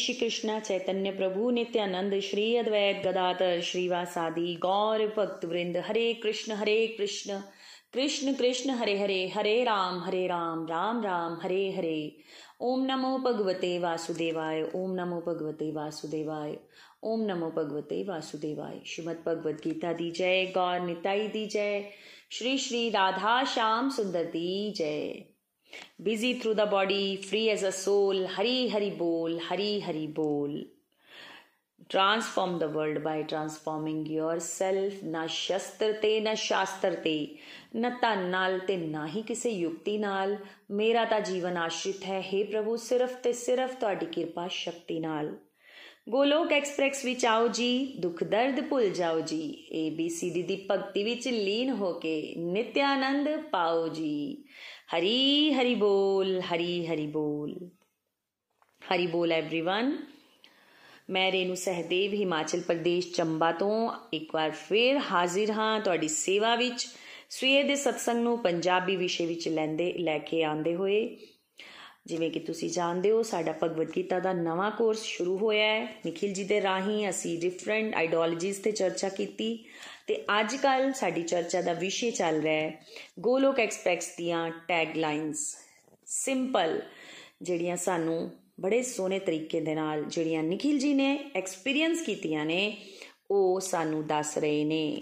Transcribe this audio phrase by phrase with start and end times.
[0.00, 7.42] શ્રી કૃષ્ણ ચૈતન્ય પ્રભુ નિત્યાનંદ શ્રી અદ્વૈત ગદાધર શ્રીવાસાદિ ગૌર ભક્તવૃંદ હરે કૃષ્ણ હરે કૃષ્ણ
[7.92, 11.96] કૃષ્ણ કૃષ્ણ હરે હરે હરે રામ હરે રામ રામ રામ હરે હરે
[12.62, 16.58] ઓમ નમો ભગવતે વાસુદેવાય ઓમ નમો ભગવતે વાસુદેવાય
[17.04, 21.66] ઓમ નમો ભગવતે વાસુદેવાય શ્રીમદ ભગવદ્ ગીતા દી જય ગૌર નિતાઈ દી જય
[22.30, 24.94] શ્રી શ્રી રાધા શ્યામ સુંદર દી જય
[26.02, 28.26] busy through the body, free as a soul.
[28.28, 30.62] Hari Hari Bol, Hari Hari Bol.
[31.90, 35.04] Transform the world by transforming yourself.
[35.04, 37.14] ਨਾ ਸ਼ਸਤਰ ਤੇ ਨਾ ਸ਼ਾਸਤਰ ਤੇ
[37.76, 40.36] ਨਾ ਧਨ ਨਾਲ ਤੇ ਨਾ ਹੀ ਕਿਸੇ ਯੁਕਤੀ ਨਾਲ
[40.70, 45.36] ਮੇਰਾ ਤਾਂ ਜੀਵਨ ਆਸ਼ਰਿਤ ਹੈ हे ਪ੍ਰਭੂ ਸਿਰਫ ਤੇ ਸਿਰਫ ਤੁਹਾਡੀ ਕਿਰਪਾ ਸ਼ਕਤੀ ਨਾਲ
[46.08, 49.42] ਗੋਲੋਕ ਐਕਸਪ੍ਰੈਸ ਵਿੱਚ ਆਓ ਜੀ ਦੁੱਖ ਦਰਦ ਭੁੱਲ ਜਾਓ ਜੀ
[49.80, 54.44] ABCD ਦੀ ਭਗਤੀ ਵਿੱਚ ਲੀਨ ਹੋ ਕੇ ਨਿਤ ਆਨੰਦ ਪਾਓ ਜੀ
[54.90, 57.50] Hari Hari Bol, Hari Hari Bol.
[58.82, 59.92] Hari Bol everyone.
[61.10, 66.86] ਮੈਂ ਰੇਨੂ ਸਹਦੇਵ ਹਿਮਾਚਲ ਪ੍ਰਦੇਸ਼ ਚੰਬਾ ਤੋਂ ਇੱਕ ਵਾਰ ਫੇਰ ਹਾਜ਼ਰ ਹਾਂ ਤੁਹਾਡੀ ਸੇਵਾ ਵਿੱਚ
[67.30, 71.00] ਸਵੇਰ ਦੇ ਸਤਸੰਗ ਨੂੰ ਪੰਜਾਬੀ ਵਿਸ਼ੇ ਵਿੱਚ ਲੈਂਦੇ ਲੈ ਕੇ ਆਂਦੇ ਹੋਏ
[72.10, 76.32] ਜਿਵੇਂ ਕਿ ਤੁਸੀਂ ਜਾਣਦੇ ਹੋ, ਸਾਡਾ ਭਗਵਦ ਗੀਤਾ ਦਾ ਨਵਾਂ ਕੋਰਸ ਸ਼ੁਰੂ ਹੋਇਆ ਹੈ। ਨikhil
[76.38, 79.64] ji ਦੇ ਰਾਹੀਂ ਅਸੀਂ ਡਿਫਰੈਂਟ ਆਈਡੀਓਲੋਜੀਜ਼ ਤੇ ਚਰਚਾ ਕੀਤੀ
[80.06, 82.86] ਤੇ ਅੱਜ ਕੱਲ ਸਾਡੀ ਚਰਚਾ ਦਾ ਵਿਸ਼ੇ ਚੱਲ ਰਿਹਾ ਹੈ।
[83.20, 85.56] ਗੋਲੋਕ ਐਕਸਪ੍ਰੈਸ ਦੀਆਂ ਟੈਗ ਲਾਈਨਸ
[86.06, 86.80] ਸਿੰਪਲ
[87.42, 88.30] ਜਿਹੜੀਆਂ ਸਾਨੂੰ
[88.60, 92.76] ਬੜੇ ਸੋਹਣੇ ਤਰੀਕੇ ਦੇ ਨਾਲ ਜਿਹੜੀਆਂ ਨikhil ji ਨੇ ਐਕਸਪੀਰੀਅੰਸ ਕੀਤੀਆਂ ਨੇ,
[93.30, 95.00] ਉਹ ਸਾਨੂੰ ਦੱਸ ਰਹੇ ਨੇ।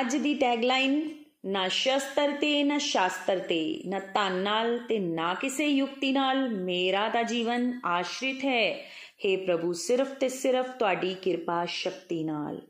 [0.00, 1.00] ਅੱਜ ਦੀ ਟੈਗ ਲਾਈਨ
[1.46, 7.08] ਨਾ ਸ਼ਸਤਰ ਤੇ, ਨਾ ਸ਼ਾਸਤਰ ਤੇ, ਨਾ ਧਨ ਨਾਲ ਤੇ ਨਾ ਕਿਸੇ ਯੁਕਤੀ ਨਾਲ ਮੇਰਾ
[7.08, 8.90] ਤਾਂ ਜੀਵਨ ਆਸ਼ਰਿਤ ਹੈ।
[9.26, 12.60] हे ਪ੍ਰਭੂ, ਸਿਰਫ ਤੇ ਸਿਰਫ ਤੁਹਾਡੀ ਕਿਰਪਾ ਸ਼ਕਤੀ ਨਾਲ।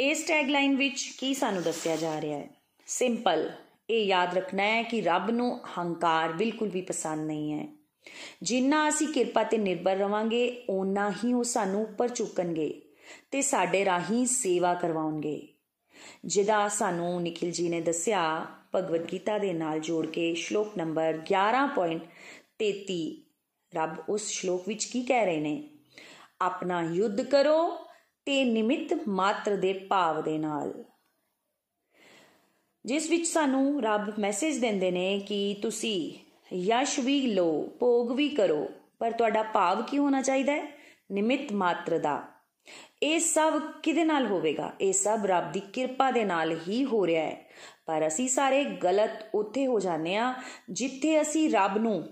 [0.00, 2.48] ਇਸ ਟੈਗਲਾਈਨ ਵਿੱਚ ਕੀ ਸਾਨੂੰ ਦੱਸਿਆ ਜਾ ਰਿਹਾ ਹੈ?
[2.86, 3.50] ਸਿੰਪਲ
[3.90, 7.68] ਇਹ ਯਾਦ ਰੱਖਣਾ ਹੈ ਕਿ ਰੱਬ ਨੂੰ ਹੰਕਾਰ ਬਿਲਕੁਲ ਵੀ ਪਸੰਦ ਨਹੀਂ ਹੈ।
[8.42, 12.82] ਜਿੰਨਾ ਅਸੀਂ ਕਿਰਪਾ ਤੇ ਨਿਰਭਰ ਰਵਾਂਗੇ, ਓਨਾ ਹੀ ਉਹ ਸਾਨੂੰ ਉੱਪਰ ਚੁੱਕਣਗੇ
[13.30, 15.48] ਤੇ ਸਾਡੇ ਰਾਹੀਂ ਸੇਵਾ ਕਰਵਾਉਣਗੇ।
[16.24, 23.22] ਜਿਹਦਾ ਸਾਨੂੰ ਨikhil ji ਨੇ ਦੱਸਿਆ, ਭਗਵਦ ਗੀਤਾ ਦੇ ਨਾਲ ਜੋੜ ਕੇ ਸ਼ਲੋਕ ਨੰਬਰ 11.33
[23.74, 25.68] ਰੱਬ ਉਸ ਸ਼ਲੋਕ ਵਿੱਚ ਕੀ ਕਹਿ ਰਹੇ ਨੇ?
[26.40, 27.78] ਆਪਣਾ ਯੁੱਧ ਕਰੋ
[28.24, 30.84] ਤੇ ਨਿਮਿਤ ਮਾਤਰ ਦੇ ਭਾਵ ਦੇ ਨਾਲ।
[32.84, 36.12] ਜਿਸ ਵਿੱਚ ਸਾਨੂੰ ਰੱਬ ਮੈਸੇਜ ਦਿੰਦੇ ਨੇ ਕਿ ਤੁਸੀਂ
[36.56, 38.68] ਯਸ਼ ਵੀ ਲੋ ਭੋਗ ਵੀ ਕਰੋ,
[38.98, 40.78] ਪਰ ਤੁਹਾਡਾ ਭਾਵ ਕੀ ਹੋਣਾ ਚਾਹੀਦਾ ਹੈ?
[41.12, 42.35] ਨਿਮਿਤ ਮਾਤਰ ਦਾ।
[43.02, 44.72] ਇਹ ਸਭ ਕਿਹਦੇ ਨਾਲ ਹੋਵੇਗਾ?
[44.80, 47.46] ਇਹ ਸਭ ਰੱਬ ਦੀ ਕਿਰਪਾ ਦੇ ਨਾਲ ਹੀ ਹੋ ਰਿਹਾ ਹੈ।
[47.86, 50.34] ਪਰ ਅਸੀਂ ਸਾਰੇ ਗਲਤ ਉੱਥੇ ਹੋ ਜਾਂਦੇ ਆ
[50.70, 52.08] ਜਿੱਥੇ ਅਸੀਂ ਰੱਬ ਨੂੰ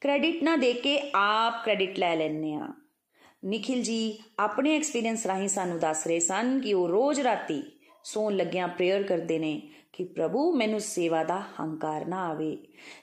[0.00, 2.68] ਕ੍ਰੈਡਿਟ ਨਾ ਦੇ ਕੇ ਆਪ ਕ੍ਰੈਡਿਟ ਲੈ ਲੈਂਦੇ ਆ
[3.46, 7.62] ਨikhil ji ਆਪਣੇ ਐਕਸਪੀਰੀਅੰਸ ਰਾਹੀਂ ਸਾਨੂੰ ਦੱਸ ਰਹੇ ਸਨ ਕਿ ਉਹ ਰੋਜ਼ ਰਾਤੀ
[8.04, 12.58] ਸੌਣ ਲੱਗਿਆਂ ਪ੍ਰੇਅਰ ਕਰਦੇ ਨੇ ਕਿ ਪ੍ਰਭੂ, ਮੈਨੂੰ ਸੇਵਾ ਦਾ ਹੰਕਾਰ ਨਾ ਆਵੇ।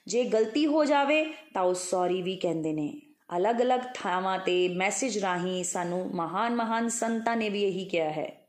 [0.07, 3.02] ਜੇ ਗਲਤੀ ਹੋ ਜਾਵੇ ਤਾਂ ਉਹ ਸੌਰੀ ਵੀ ਕਹਿੰਦੇ ਨੇ।
[3.37, 8.43] ਅਲੱਗ-ਅਲੱਗ ਥਾਵਾਂ ਤੇ ਮੈਸੇਜ ਰਾਹੀਂ ਸਾਨੂੰ ਮਹਾਨ ਮਹਾਨ ਸੰਤਾਂ ਨੇ ਵੀ ਇਹੀ ਕਿਹਾ ਹੈ।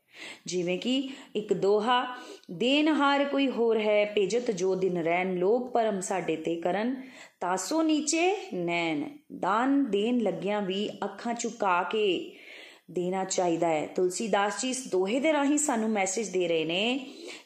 [0.45, 2.15] ਜਿਵੇਂ ਕਿ ਇੱਕ ਦੋਹਾ
[2.51, 6.95] ਦੇਨਹਾਰ ਕੋਈ ਹੋਰ ਹੈ, ਭੇਜਤ ਜੋ ਦਿਨ ਰਹਿਣ ਲੋਕ ਪਰਮ ਸਾਡੇ ਤੇ ਕਰਨ,
[7.39, 9.03] ਤਾਸੋ ਨੀਚੇ ਨੈਣ,
[9.39, 12.35] ਦਾਨ ਦੇਣ ਲੱਗਿਆਂ ਵੀ ਅੱਖਾਂ ਝੁਕਾ ਕੇ
[12.91, 16.99] ਦੇਣਾ ਚਾਹੀਦਾ ਹੈ। ਤੁਲਸੀਦਾਸ ਜੀ ਇਸ ਦੋਹੇ ਦੇ ਰਾਹੀਂ ਸਾਨੂੰ ਮੈਸੇਜ ਦੇ ਰਹੇ ਨੇ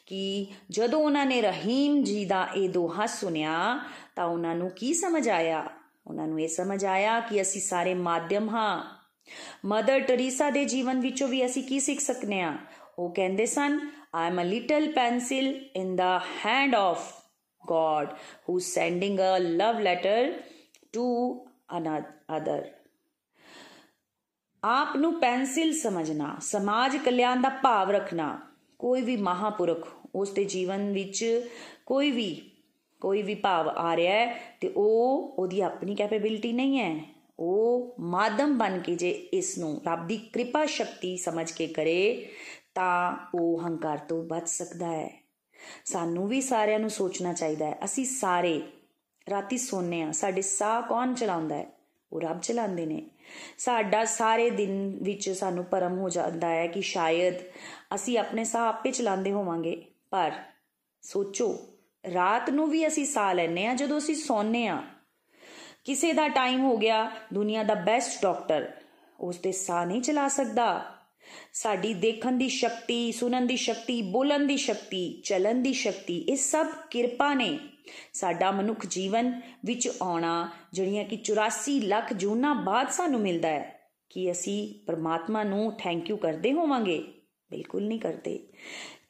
[0.06, 3.80] ਕਿ ਜਦੋਂ ਉਹਨਾਂ ਨੇ ਰਹੀਮ ਜੀ ਦਾ ਇਹ ਦੋਹਾ ਸੁਨਿਆ
[4.16, 5.68] ਤਾਂ ਉਹਨਾਂ ਨੂੰ ਕੀ ਸਮਝ ਆਇਆ?
[6.10, 8.96] ਉਹਨਾਂ ਨੂੰ ਇਹ ਸਮਝ ਆਇਆ ਕਿ ਅਸੀਂ ਸਾਰੇ ਮਾਧਿਅਮ ਹਾਂ।
[9.64, 12.56] ਮਦਰ ਟਰੀਸਾ ਦੇ ਜੀਵਨ ਵਿੱਚੋਂ ਵੀ ਅਸੀਂ ਕੀ ਸਿੱਖ ਸਕਨੇ ਆ?
[12.98, 17.20] ਉਹ ਕਹਿੰਦੇ ਸਨ I am a little pencil in the hand of
[17.72, 20.42] God who's sending a love letter
[20.82, 21.34] to
[21.78, 22.62] another
[24.64, 28.40] ਆਪ ਨੂੰ ਪੈਨਸਿਲ ਸਮਝਣਾ, ਸਮਾਜ ਕਲਿਆਣ ਦਾ ਭਾਵ ਰੱਖਣਾ,
[28.78, 31.48] ਕੋਈ ਵੀ ਮਹਾਪੁਰਖ ਉਸ ਦੇ ਜੀਵਨ ਵਿੱਚ
[31.86, 32.49] ਕੋਈ ਵੀ
[33.00, 38.58] ਕੋਈ ਵੀ ਭਾਵ ਆ ਰਿਹਾ ਹੈ ਤੇ ਉਹ ਉਹਦੀ ਆਪਣੀ ਕੈਪੇਬਿਲਿਟੀ ਨਹੀਂ ਹੈ। ਉਹ ਮਾਧਮ
[38.58, 42.28] ਬਣ ਕੇ ਜੇ ਇਸ ਨੂੰ ਰੱਬ ਦੀ ਕਿਰਪਾ ਸ਼ਕਤੀ ਸਮਝ ਕੇ ਕਰੇ,
[42.74, 45.24] ਤਾਂ ਉਹ ਹੰਕਾਰ ਤੋਂ ਬਚ ਸਕਦਾ ਹੈ।
[45.84, 48.62] ਸਾਨੂੰ ਵੀ ਸਾਰਿਆਂ ਨੂੰ ਸੋਚਣਾ ਚਾਹੀਦਾ ਹੈ। ਅਸੀਂ ਸਾਰੇ
[49.30, 51.66] ਰਾਤੀ ਸੋਨੇ ਆ ਸਾਡੇ ਸਾਹ ਕੌਣ ਚਲਾਉਂਦਾ ਹੈ?
[52.12, 53.10] ਉਹ ਰੱਬ ਚਲਾਉਂਦੇ ਨੇ।
[53.58, 57.34] ਸਾਡਾ ਸਾਰੇ ਦਿਨ ਵਿੱਚ ਸਾਨੂੰ ਪਰਮ ਹੋ ਜਾਂਦਾ ਹੈ ਕਿ ਸ਼ਾਇਦ
[57.94, 60.32] ਅਸੀਂ ਆਪਣੇ ਸਾਹ ਆਪੇ ਚਲਾਉਂਦੇ ਹੋਵਾਂਗੇ। ਪਰ
[61.02, 61.58] ਸੋਚੋ
[62.14, 64.82] ਰਾਤ ਨੂੰ ਵੀ ਅਸੀਂ ਸਾਹ ਲੈਨੇ ਆ ਜਦੋਂ ਅਸੀਂ ਸੌਂਨੇ ਆ
[65.84, 68.72] ਕਿਸੇ ਦਾ ਟਾਈਮ ਹੋ ਗਿਆ, ਦੁਨੀਆ ਦਾ ਬੈਸਟ ਡਾਕਟਰ
[69.20, 70.94] ਉਸ ਤੇ ਸਾਹ ਨਹੀਂ ਚਲਾ ਸਕਦਾ।
[71.52, 76.66] ਸਾਡੀ ਦੇਖਣ ਦੀ ਸ਼ਕਤੀ, ਸੁਣਨ ਦੀ ਸ਼ਕਤੀ, ਬੋਲਣ ਦੀ ਸ਼ਕਤੀ, ਚੱਲਣ ਦੀ ਸ਼ਕਤੀ, ਇਹ ਸਭ
[76.90, 77.58] ਕਿਰਪਾ ਨੇ।
[78.14, 83.80] ਸਾਡਾ ਮਨੁੱਖ ਜੀਵਨ ਵਿੱਚ ਆਉਣਾ, ਜਿਹੜੀਆਂ ਕਿ 84 ਲੱਖ ਜੂਨਾ ਬਾਅਦ ਸਾਨੂੰ ਮਿਲਦਾ ਹੈ,
[84.10, 87.12] ਕਿ ਅਸੀਂ ਪਰਮਾਤਮਾ ਨੂੰ ਥੈਂਕ ਯੂ ਕਰਦੇ ਹੋਵਾਂਗੇ।
[87.50, 88.48] ਬਿਲਕੁਲ ਨਹੀਂ ਕਰਦੇ।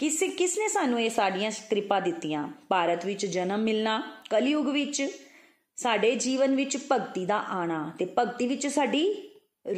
[0.01, 2.49] ਕਿਸ ਕਿਸ ਨੇ ਸਾਨੂੰ ਇਹ ਸਾਡੀਆਂ ਕਿਰਪਾ ਦਿੱਤੀਆਂ?
[2.69, 5.09] ਭਾਰਤ ਵਿੱਚ ਜਨਮ ਮਿਲਣਾ, ਕਲਯੁਗ ਵਿੱਚ
[5.77, 9.15] ਸਾਡੇ ਜੀਵਨ ਵਿੱਚ ਭਗਤੀ ਦਾ ਆਣਾ ਤੇ ਭਗਤੀ ਵਿੱਚ ਸਾਡੀ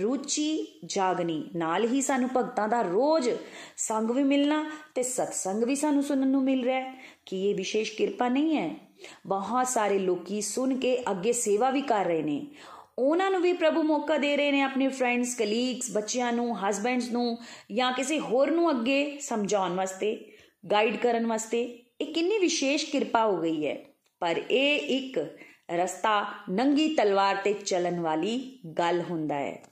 [0.03, 3.31] ਰੁਚੀ ਜਾਗਣੀ। ਨਾਲ ਹੀ ਸਾਨੂੰ ਭਗਤਾਂ ਦਾ ਰੋਜ਼
[3.77, 7.93] ਸੰਗ ਵੀ ਮਿਲਣਾ ਤੇ ਸਤਸੰਗ ਵੀ ਸਾਨੂੰ ਸੁਣਨ ਨੂੰ ਮਿਲ ਰਿਹਾ ਹੈ। ਕਿ ਇਹ ਵਿਸ਼ੇਸ਼
[7.93, 8.77] ਕਿਰਪਾ ਨਹੀਂ ਹੈ?
[9.27, 12.47] ਬਹੁਤ ਸਾਰੇ ਲੋਕੀ ਸੁਣ ਕੇ ਅੱਗੇ ਸੇਵਾ ਵੀ ਕਰ ਰਹੇ ਨੇ।
[12.99, 17.39] ਉਹਨਾਂ ਨੂੰ ਵੀ ਪ੍ਰਭੂ ਮੌਕਾ ਦੇ ਰਹੇ ਨੇ ਆਪਣੇ ਫਰੈਂਡਸ ਕਲੀਗਸ ਬੱਚਿਆਂ ਨੂੰ ਹਸਬੈਂਡਸ ਨੂੰ
[17.73, 20.33] ਜਾਂ ਕਿਸੇ ਹੋਰ ਨੂੰ ਅੱਗੇ ਸਮਝਾਉਣ ਵਾਸਤੇ
[20.73, 23.79] ਗਾਈਡ ਕਰਨ ਵਾਸਤੇ ਇਹ ਕਿੰਨੀ ਵਿਸ਼ੇਸ਼ ਕਿਰਪਾ ਹੋ ਗਈ ਹੈ।
[24.21, 25.39] ਪਰ ਇਹ ਇੱਕ
[25.71, 29.63] ਰਸਤਾ ਨੰਗੀ ਤਲਵਾਰ ਤੇ ਚੱਲਣ ਵਾਲੀ ਗੱਲ ਹੁੰਦਾ ਹੈ।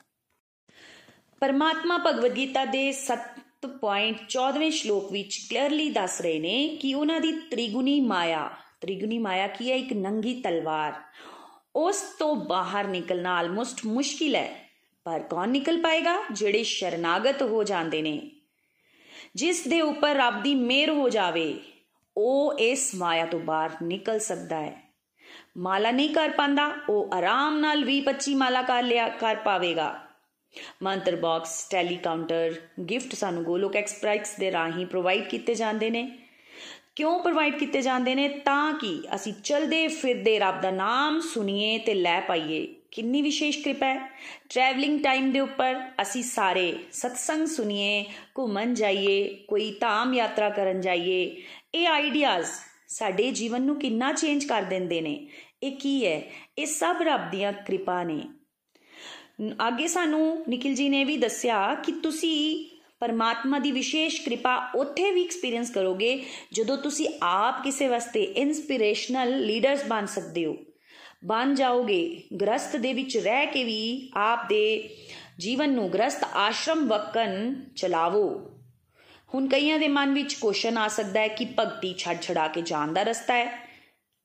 [1.40, 8.00] ਪਰਮਾਤਮਾ ਭਗਵਦ ਗੀਤਾ ਦੇ 7.14ਵੇਂ ਸ਼ਲੋਕ ਵਿੱਚ ਕਲੀਅਰਲੀ ਦੱਸ ਰਹੇ ਨੇ ਕਿ ਉਹਨਾਂ ਦੀ ਤ੍ਰਿਗੁਣੀ
[8.00, 8.50] ਮਾਇਆ
[8.80, 9.76] ਤ੍ਰਿਗੁਣੀ ਮਾਇਆ ਕੀ ਹੈ?
[9.76, 10.92] ਇੱਕ ਨੰਗੀ ਤਲਵਾਰ।
[11.76, 14.70] ਉਸ ਤੋਂ ਬਾਹਰ ਨਿਕਲਣਾ ਆਲਮੋਸਟ ਮੁਸ਼ਕਿਲ ਹੈ।
[15.04, 16.22] ਪਰ ਕੌਣ ਨਿਕਲ ਪਾਏਗਾ?
[16.32, 18.30] ਜਿਹੜੇ ਸ਼ਰਨਾਗਤ ਹੋ ਜਾਂਦੇ ਨੇ।
[19.34, 21.58] ਜਿਸ ਦੇ ਉੱਪਰ ਰੱਬ ਦੀ ਮਿਹਰ ਹੋ ਜਾਵੇ,
[22.16, 24.92] ਉਹ ਇਸ ਮਾਇਆ ਤੋਂ ਬਾਹਰ ਨਿਕਲ ਸਕਦਾ ਹੈ।
[25.58, 30.00] ਮਾਲਾ ਨਹੀਂ ਕਰ ਪਾਂਦਾ, ਉਹ ਆਰਾਮ ਨਾਲ 20 25 ਮਾਲਾ ਕਰ ਲਿਆ, ਕਰ ਪਾਵੇਗਾ।
[30.82, 32.54] ਮੰਤਰ ਬਾਕਸ ਟੈਲੀ ਕਾਊਂਟਰ
[32.90, 36.18] ਗਿਫਟ ਸਾਨੂੰ ਗੋਲੋਕ ਐਕਸਪ੍ਰੈਸ ਦੇ ਰਾਹੀਂ ਪ੍ਰੋਵਾਈਡ ਕੀਤੇ ਜਾਂਦੇ ਨੇ।
[37.00, 38.28] ਕਿਉਂ ਪ੍ਰੋਵਾਈਡ ਕੀਤੇ ਜਾਂਦੇ ਨੇ?
[38.28, 43.86] ਤਾਂ ਕਿ ਅਸੀਂ ਚਲਦੇ ਫਿਰਦੇ ਰੱਬ ਦਾ ਨਾਮ ਸੁਣੀਏ ਤੇ ਲੈ ਪਾਈਏ। ਕਿੰਨੀ ਵਿਸ਼ੇਸ਼ ਕਿਰਪਾ
[43.86, 44.10] ਹੈ।
[44.48, 48.04] ਟਰੈਵਲਿੰਗ ਟਾਈਮ ਦੇ ਉੱਪਰ ਅਸੀਂ ਸਾਰੇ ਸਤਸੰਗ ਸੁਣੀਏ,
[48.38, 51.42] ਘੁੰਮਣ ਜਾਈਏ, ਕੋਈ ਧਾਮ ਯਾਤਰਾ ਕਰਨ ਜਾਈਏ।
[51.74, 52.46] ਇਹ ਆਈਡੀਆਜ਼
[52.88, 55.26] ਸਾਡੇ ਜੀਵਨ ਨੂੰ ਕਿੰਨਾ ਚੇਂਜ ਕਰ ਦਿੰਦੇ ਨੇ।
[55.62, 56.22] ਇਹ ਕੀ ਹੈ?
[56.58, 58.22] ਇਹ ਸਭ ਰੱਬ ਦੀਆਂ ਕਿਰਪਾ ਨੇ।
[59.68, 62.69] ਅੱਗੇ ਸਾਨੂੰ ਨikhil ji ਨੇ ਵੀ ਦੱਸਿਆ ਕਿ ਤੁਸੀਂ
[63.00, 69.84] ਪਰਮਾਤਮਾ ਦੀ ਵਿਸ਼ੇਸ਼ ਕਿਰਪਾ ਉੱਥੇ ਵੀ ਐਕਸਪੀਰੀਅੰਸ ਕਰੋਗੇ ਜਦੋਂ ਤੁਸੀਂ ਆਪ ਕਿਸੇ ਵਾਸਤੇ ਇਨਸਪੀਰੇਸ਼ਨਲ ਲੀਡਰਸ
[69.84, 70.56] ਬਣ ਸਕਦੇ ਹੋ।
[71.24, 74.96] ਬਣ ਜਾਓਗੇ। ਗ੍ਰਸਤ ਦੇ ਵਿੱਚ ਰਹਿ ਕੇ ਵੀ ਆਪ ਦੇ
[75.38, 78.50] ਜੀਵਨ ਨੂੰ ਗ੍ਰਸਤ ਆਸ਼ਰਮ ਵਕਨ ਚਲਾਵੋ।
[79.34, 82.92] ਹੁਣ ਕਈਆਂ ਦੇ ਮਨ ਵਿੱਚ ਕੁਐਸਚਨ ਆ ਸਕਦਾ ਹੈ ਕਿ ਭਗਤੀ ਛੱਡ ਛੜਾ ਕੇ ਜਾਣ
[82.92, 83.69] ਦਾ ਰਸਤਾ ਹੈ।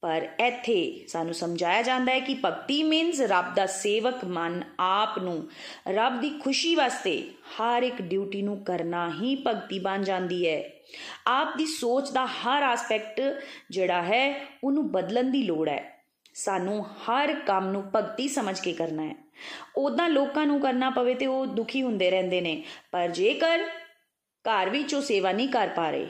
[0.05, 5.47] ਪਰ ਇੱਥੇ ਸਾਨੂੰ ਸਮਝਾਇਆ ਜਾਂਦਾ ਹੈ ਕਿ ਭਗਤੀ ਮੀਨਸ ਰੱਬ ਦਾ ਸੇਵਕ ਮਨ ਆਪ ਨੂੰ।
[5.87, 10.63] ਰੱਬ ਦੀ ਖੁਸ਼ੀ ਵਾਸਤੇ ਹਰ ਇੱਕ ਡਿਊਟੀ ਨੂੰ ਕਰਨਾ ਹੀ ਭਗਤੀ ਬਣ ਜਾਂਦੀ ਹੈ।
[11.27, 13.21] ਆਪ ਦੀ ਸੋਚ ਦਾ ਹਰ ਐਸਪੈਕਟ
[13.69, 16.03] ਜਿਹੜਾ ਹੈ, ਉਹਨੂੰ ਬਦਲਣ ਦੀ ਲੋੜ ਹੈ।
[16.33, 19.15] ਸਾਨੂੰ ਹਰ ਕੰਮ ਨੂੰ ਭਗਤੀ ਸਮਝ ਕੇ ਕਰਨਾ ਹੈ।
[19.77, 23.63] ਉਦਾਂ ਲੋਕਾਂ ਨੂੰ ਕਰਨਾ ਪਵੇ ਤੇ ਉਹ ਦੁਖੀ ਹੁੰਦੇ ਰਹਿੰਦੇ ਨੇ, ਪਰ ਜੇਕਰ
[24.45, 26.07] ਘਰ ਵਿੱਚ ਉਹ ਸੇਵਾ ਨਹੀਂ ਕਰ ਪਾ ਰਹੇ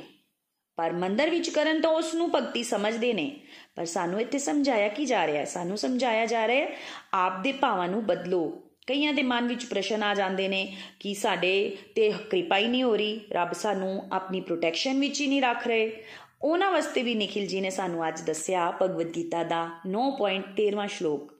[0.76, 3.36] ਪਰ ਮੰਦਰ ਵਿੱਚ ਕਰਨ ਤਾਂ ਉਸ ਨੂੰ ਭਗਤੀ ਸਮਝਦੇ ਨੇ।
[3.76, 5.46] ਪਰ ਸਾਨੂੰ ਇੱਥੇ ਸਮਝਾਇਆ ਕੀ ਜਾ ਰਿਹਾ ਹੈ?
[5.46, 6.72] ਸਾਨੂੰ ਸਮਝਾਇਆ ਜਾ ਰਿਹਾ ਹੈ,
[7.14, 11.78] ਆਪ ਦੇ ਭਾਵਾਂ ਨੂੰ ਬਦਲੋ। ਕਈਆਂ ਦੇ ਮਨ ਵਿੱਚ ਪ੍ਰਸ਼ਨ ਆ ਜਾਂਦੇ ਨੇ ਕਿ ਸਾਡੇ
[11.96, 16.04] ਤੇ ਕਿਰਪਾ ਹੀ ਨਹੀਂ ਹੋ ਰਹੀ, ਰੱਬ ਸਾਨੂੰ ਆਪਣੀ ਪ੍ਰੋਟੈਕਸ਼ਨ ਵਿੱਚ ਹੀ ਨਹੀਂ ਰੱਖ ਰਹੇ।
[16.42, 21.34] ਉਹਨਾਂ ਵਾਸਤੇ ਵੀ ਨikhil ji ਨੇ ਸਾਨੂੰ ਅੱਜ ਦੱਸਿਆ ਭਗਵਦ ਗੀਤਾ ਦਾ 9.13ਵਾਂ ਸ਼ਲੋਕ,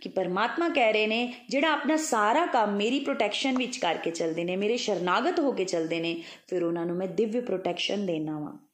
[0.00, 4.56] ਕਿ ਪਰਮਾਤਮਾ ਕਹਿ ਰਹੇ ਨੇ, ਜਿਹੜਾ ਆਪਣਾ ਸਾਰਾ ਕੰਮ ਮੇਰੀ ਪ੍ਰੋਟੈਕਸ਼ਨ ਵਿੱਚ ਕਰਕੇ ਚੱਲਦੇ ਨੇ,
[4.56, 8.67] ਮੇਰੇ ਸ਼ਰਨਾਗਤ ਹੋ ਕੇ ਚੱਲਦੇ ਨੇ, ਫਿਰ ਉਹਨਾਂ ਨੂੰ ਮੈਂ ਦਿਵਯ ਪ੍ਰੋਟੈਕਸ਼ਨ ਦੇਣਾ ਵਾਂ।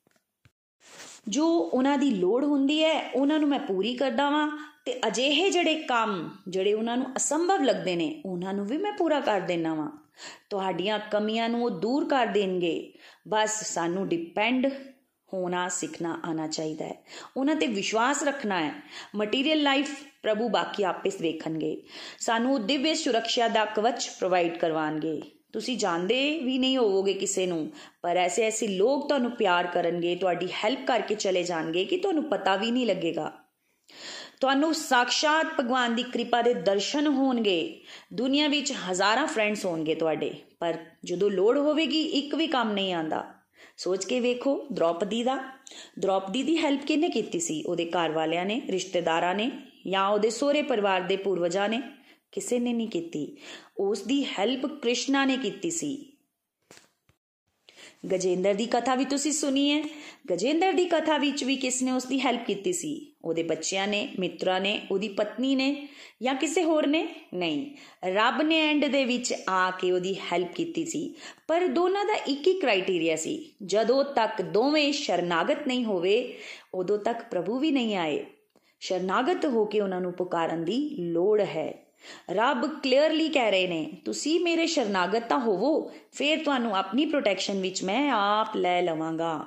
[1.28, 5.74] ਜੋ ਉਹਨਾਂ ਦੀ ਲੋੜ ਹੁੰਦੀ ਹੈ, ਉਹਨਾਂ ਨੂੰ ਮੈਂ ਪੂਰੀ ਕਰਦਾ ਵਾਂ ਤੇ ਅਜਿਹੇ ਜਿਹੜੇ
[5.74, 9.90] ਕੰਮ ਜਿਹੜੇ ਉਹਨਾਂ ਨੂੰ ਅਸੰਭਵ ਲੱਗਦੇ ਨੇ, ਉਹਨਾਂ ਨੂੰ ਵੀ ਮੈਂ ਪੂਰਾ ਕਰ ਦੇਣਾ ਵਾਂ।
[10.50, 12.92] ਤੁਹਾਡੀਆਂ ਕਮੀਆਂ ਨੂੰ ਉਹ ਦੂਰ ਕਰ ਦੇਣਗੇ।
[13.28, 14.66] ਬਸ ਸਾਨੂੰ ਡਿਪੈਂਡ
[15.34, 17.04] ਹੋਣਾ, ਸਿੱਖਣਾ ਆਣਾ ਚਾਹੀਦਾ ਹੈ।
[17.36, 18.72] ਉਹਨਾਂ ਤੇ ਵਿਸ਼ਵਾਸ ਰੱਖਣਾ ਹੈ।
[19.16, 21.82] ਮਟੀਰੀਅਲ ਲਾਈਫ ਪ੍ਰਭੂ ਬਾਕੀ ਆਪੇ ਵੇਖਣਗੇ।
[22.18, 25.22] ਸਾਨੂੰ ਦਿਵਯ ਸੁਰੱਖਿਆ ਦਾ ਕਵਚ ਪ੍ਰੋਵਾਈਡ ਕਰਵਾਣਗੇ
[25.54, 27.70] ਤੁਸੀਂ ਜਾਣਦੇ ਵੀ ਨਹੀਂ ਹੋਵੋਗੇ ਕਿਸੇ ਨੂੰ,
[28.02, 32.56] ਪਰ ਐਸੇ ਐਸੇ ਲੋਕ ਤੁਹਾਨੂੰ ਪਿਆਰ ਕਰਨਗੇ, ਤੁਹਾਡੀ ਹੈਲਪ ਕਰਕੇ ਚਲੇ ਜਾਣਗੇ ਕਿ ਤੁਹਾਨੂੰ ਪਤਾ
[32.56, 33.32] ਵੀ ਨਹੀਂ ਲੱਗੇਗਾ।
[34.40, 37.80] ਤੁਹਾਨੂੰ ਸਾਖਸ਼ਾਤ ਭਗਵਾਨ ਦੀ ਕਿਰਪਾ ਦੇ ਦਰਸ਼ਨ ਹੋਣਗੇ।
[38.12, 43.24] ਦੁਨੀਆ ਵਿੱਚ ਹਜ਼ਾਰਾਂ ਫਰੈਂਡਸ ਹੋਣਗੇ ਤੁਹਾਡੇ, ਪਰ ਜਦੋਂ ਲੋੜ ਹੋਵੇਗੀ, ਇੱਕ ਵੀ ਕੰਮ ਨਹੀਂ ਆਂਦਾ
[43.76, 45.38] ਸੋਚ ਕੇ ਵੇਖੋ, ਦ੍ਰੋਪਦੀ ਦਾ।
[45.98, 47.62] ਦ੍ਰੋਪਦੀ ਦੀ ਹੈਲਪ ਕਿਹਨੇ ਕੀਤੀ ਸੀ?
[47.62, 49.50] ਉਹਦੇ ਘਰ ਵਾਲਿਆਂ ਨੇ, ਰਿਸ਼ਤੇਦਾਰਾਂ ਨੇ
[49.86, 51.82] ਜਾਂ ਉਹਦੇ ਸੋਹਰੇ ਪਰਿਵਾਰ ਦੇ ਪੂਰਵਜਾਂ ਨੇ?
[52.34, 53.36] ਕਿਸੇ ਨੇ ਨਹੀਂ ਕੀਤੀ।
[53.78, 56.10] ਉਸ ਦੀ ਹੈਲਪ ਕ੍ਰਿਸ਼ਨਾ ਨੇ ਕੀਤੀ ਸੀ।
[58.12, 59.84] ਗਜੇਂਦਰ ਦੀ ਕਥਾ ਵੀ ਤੁਸੀਂ ਸੁਣੀ ਹੈ।
[60.30, 63.12] ਗਜੇਂਦਰ ਦੀ ਕਥਾ ਵਿੱਚ ਵੀ ਕਿਸ ਨੇ ਉਸ ਦੀ ਹੈਲਪ ਕੀਤੀ ਸੀ?
[63.24, 65.88] ਉਹਦੇ ਬੱਚਿਆਂ ਨੇ, ਮਿੱਤਰਾਂ ਨੇ, ਉਹਦੀ ਪਤਨੀ ਨੇ
[66.22, 67.08] ਜਾਂ ਕਿਸੇ ਹੋਰ ਨੇ?
[67.34, 71.14] ਨਹੀਂ। ਰੱਬ ਨੇ ਐਂਡ ਦੇ ਵਿੱਚ ਆ ਕੇ ਉਹਦੀ ਹੈਲਪ ਕੀਤੀ ਸੀ।
[71.48, 76.38] ਪਰ ਦੋਨਾਂ ਦਾ ਇੱਕ ਹੀ ਕ੍ਰਾਈਟੇਰੀਆ ਸੀ। ਜਦੋਂ ਤੱਕ ਦੋਵੇਂ ਸ਼ਰਨਾਗਤ ਨਹੀਂ ਹੋਵੇ,
[76.74, 78.26] ਉਦੋਂ ਤੱਕ ਪ੍ਰਭੂ ਵੀ ਨਹੀਂ ਆਏ।
[78.80, 81.83] ਸ਼ਰਨਾਗਤ ਹੋ ਕੇ ਉਹਨਾਂ ਨੂੰ ਪੁਕਾਰਨ ਦੀ ਲੋੜ ਹੈ।
[82.30, 87.82] ਰੱਬ ਕਲੀਅਰਲੀ ਕਹਿ ਰਹੇ ਨੇ, ਤੁਸੀਂ ਮੇਰੇ ਸ਼ਰਨਾਗਤ ਤਾਂ ਹੋਵੋ, ਫਿਰ ਤੁਹਾਨੂੰ ਆਪਣੀ ਪ੍ਰੋਟੈਕਸ਼ਨ ਵਿੱਚ
[87.82, 89.46] ਮੈਂ ਆਪ ਲੈ ਲਵਾਂਗਾ।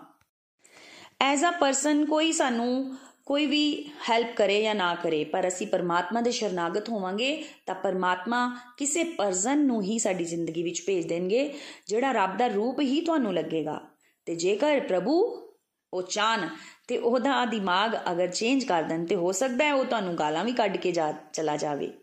[1.22, 6.22] ਐਜ਼ ਅ ਪਰਸਨ ਕੋਈ ਸਾਨੂੰ ਕੋਈ ਵੀ ਹੈਲਪ ਕਰੇ ਜਾਂ ਨਾ ਕਰੇ, ਪਰ ਅਸੀਂ ਪਰਮਾਤਮਾ
[6.22, 11.54] ਦੇ ਸ਼ਰਨਾਗਤ ਹੋਵਾਂਗੇ, ਤਾਂ ਪਰਮਾਤਮਾ ਕਿਸੇ ਪਰਸਨ ਨੂੰ ਹੀ ਸਾਡੀ ਜ਼ਿੰਦਗੀ ਵਿੱਚ ਭੇਜ ਦੇਣਗੇ,
[11.88, 13.82] ਜਿਹੜਾ ਰੱਬ ਦਾ ਰੂਪ ਹੀ ਤੁਹਾਨੂੰ ਲੱਗੇਗਾ।
[14.26, 15.44] ਤੇ ਜੇਕਰ ਪ੍ਰਭੂ
[15.94, 16.50] ਉਹ ਚਾਨ
[16.88, 20.52] ਤੇ ਉਹਦਾ ਦਿਮਾਗ ਅਗਰ ਚੇਂਜ ਕਰ ਦੇਣ ਤੇ ਹੋ ਸਕਦਾ ਹੈ, ਉਹ ਤੁਹਾਨੂੰ ਗਾਲਾਂ ਵੀ
[20.52, 21.94] ਕੱਢ ਕੇ ਜਾ, ਚਲਾ ਜਾਵੇ।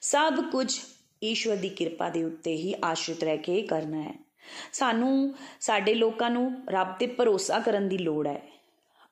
[0.00, 0.78] ਸਭ ਕੁਝ
[1.24, 4.26] ਈਸ਼ਵਰ ਦੀ ਕਿਰਪਾ ਦੇ ਉੱਤੇ ਹੀ ਆਸ਼ਰਿਤ ਰਹਿ ਕੇ ਕਰਨਾ ਹੈ।
[4.72, 8.42] ਸਾਨੂੰ, ਸਾਡੇ ਲੋਕਾਂ ਨੂੰ ਰੱਬ ਤੇ ਭਰੋਸਾ ਕਰਨ ਦੀ ਲੋੜ ਹੈ।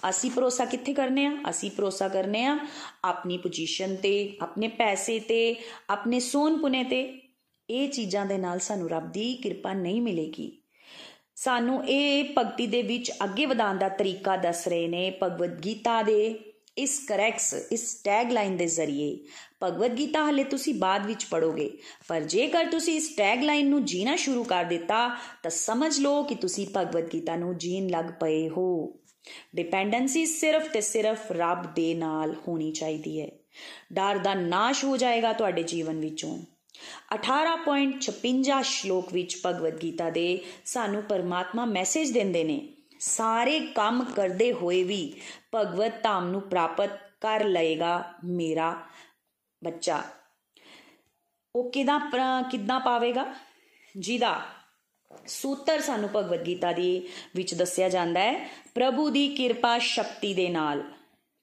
[0.08, 1.36] ਅਸੀਂ ਭਰੋਸਾ ਕਿੱਥੇ ਕਰਨੇ ਆ?
[1.50, 2.58] ਅਸੀਂ ਭਰੋਸਾ ਕਰਨੇ ਆ
[3.04, 5.56] ਆਪਣੀ ਪੋਜੀਸ਼ਨ ਤੇ, ਆਪਣੇ ਪੈਸੇ ਤੇ,
[5.90, 7.20] ਆਪਣੇ ਸੋਨ ਪੁਨੇ ਤੇ।
[7.70, 10.58] ਇਹ ਚੀਜ਼ਾਂ ਦੇ ਨਾਲ ਸਾਨੂੰ ਰੱਬ ਦੀ ਕਿਰਪਾ ਨਹੀਂ ਮਿਲੇਗੀ।
[11.36, 16.53] ਸਾਨੂੰ ਇਹ ਭਗਤੀ ਦੇ ਵਿੱਚ ਅੱਗੇ ਵਧਾਉਣ ਦਾ ਤਰੀਕਾ ਦੱਸ ਰਹੇ ਨੇ ਭਗਵਦ ਗੀਤਾ ਦੇ।
[16.78, 19.18] ਇਸ ਕਰੈਕਸ, ਇਸ ਟੈਗ ਲਾਈਨ ਦੇ ਜ਼ਰੀਏ।
[19.62, 21.78] ਭਗਵਦ ਗੀਤਾ ਹਲੇ ਤੁਸੀਂ ਬਾਅਦ ਵਿੱਚ ਪੜੋਗੇ
[22.08, 26.34] ਪਰ ਜੇਕਰ ਤੁਸੀਂ ਇਸ ਟੈਗ ਲਾਈਨ ਨੂੰ ਜੀਣਾ ਸ਼ੁਰੂ ਕਰ ਦਿੱਤਾ, ਤਾਂ ਸਮਝ ਲਓ ਕਿ
[26.34, 28.94] ਤੁਸੀਂ ਭਗਵਦ ਗੀਤਾ ਨੂੰ ਜੀਣ ਲੱਗ ਪਏ ਹੋ।
[29.54, 33.28] ਡਿਪੈਂਡੈਂਸੀ ਸਿਰਫ ਤੇ ਸਿਰਫ ਰੱਬ ਦੇ ਨਾਲ ਹੋਣੀ ਚਾਹੀਦੀ ਹੈ।
[33.92, 36.38] ਡਰ ਦਾ ਨਾਸ਼ ਹੋ ਜਾਏਗਾ ਤੁਹਾਡੇ ਜੀਵਨ ਵਿੱਚੋਂ।
[37.14, 44.82] 18.56 ਸ਼ਲੋਕ ਵਿੱਚ ਭਗਵਦ ਗੀਤਾ ਦੇ ਸਾਨੂੰ ਪਰਮਾਤਮਾ ਮੈਸੇਜ ਦਿੰਦੇ ਨੇ ਸਾਰੇ ਕੰਮ ਕਰਦੇ ਹੋਏ
[44.82, 45.20] ਵੀ
[45.54, 48.76] ਭਗਵਤ ਧਾਮ ਨੂੰ ਪ੍ਰਾਪਤ ਕਰ ਲਏਗਾ ਮੇਰਾ
[49.64, 50.02] ਬੱਚਾ।
[51.56, 53.34] ਉਹ ਕਿਦਾਂ ਕਿਦਾਂ ਪਾਵੇਗਾ?
[53.96, 54.40] ਜਿਹਦਾ
[55.26, 60.82] ਸੂਤਰ ਸਾਨੂੰ ਭਗਵਦ ਗੀਤਾ ਦੀ ਵਿੱਚ ਦੱਸਿਆ ਜਾਂਦਾ ਹੈ, ਪ੍ਰਭੂ ਦੀ ਕਿਰਪਾ ਸ਼ਕਤੀ ਦੇ ਨਾਲ।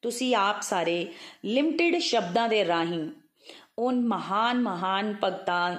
[0.02, 1.14] ਤੁਸੀਂ ਆਪ ਸਾਰੇ
[1.46, 3.10] ਲਿਮਟਿਡ ਸ਼ਬਦਾਂ ਦੇ ਰਾਹੀਂ
[3.82, 5.76] ਉਹ ਮਹਾਨ ਮਹਾਨ ਭਗਤਾਂ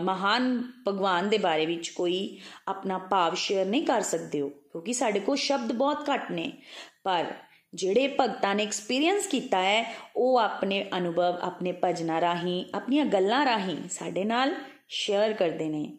[0.00, 2.38] ਮਹਾਨ ਭਗਵਾਨ ਦੇ ਬਾਰੇ ਵਿੱਚ ਕੋਈ
[2.68, 6.52] ਆਪਣਾ ਭਾਵ ਸ਼ੇਅਰ ਨਹੀਂ ਕਰ ਸਕਦੇ ਹੋ ਕਿਉਂਕਿ ਸਾਡੇ ਕੋਲ ਸ਼ਬਦ ਬਹੁਤ ਘੱਟ ਨੇ।
[7.04, 7.26] ਪਰ
[7.74, 13.76] ਜਿਹੜੇ ਭਗਤਾਂ ਨੇ ਐਕਸਪੀਰੀਅੰਸ ਕੀਤਾ ਹੈ, ਉਹ ਆਪਣੇ ਅਨੁਭਵ, ਆਪਣੇ ਭਜਨਾ ਰਾਹੀਂ, ਆਪਣੀਆਂ ਗੱਲਾਂ ਰਾਹੀਂ
[13.90, 14.54] ਸਾਡੇ ਨਾਲ
[14.88, 15.92] ਸ਼ੇਅਰ ਕਰਦੇ ਨੇ।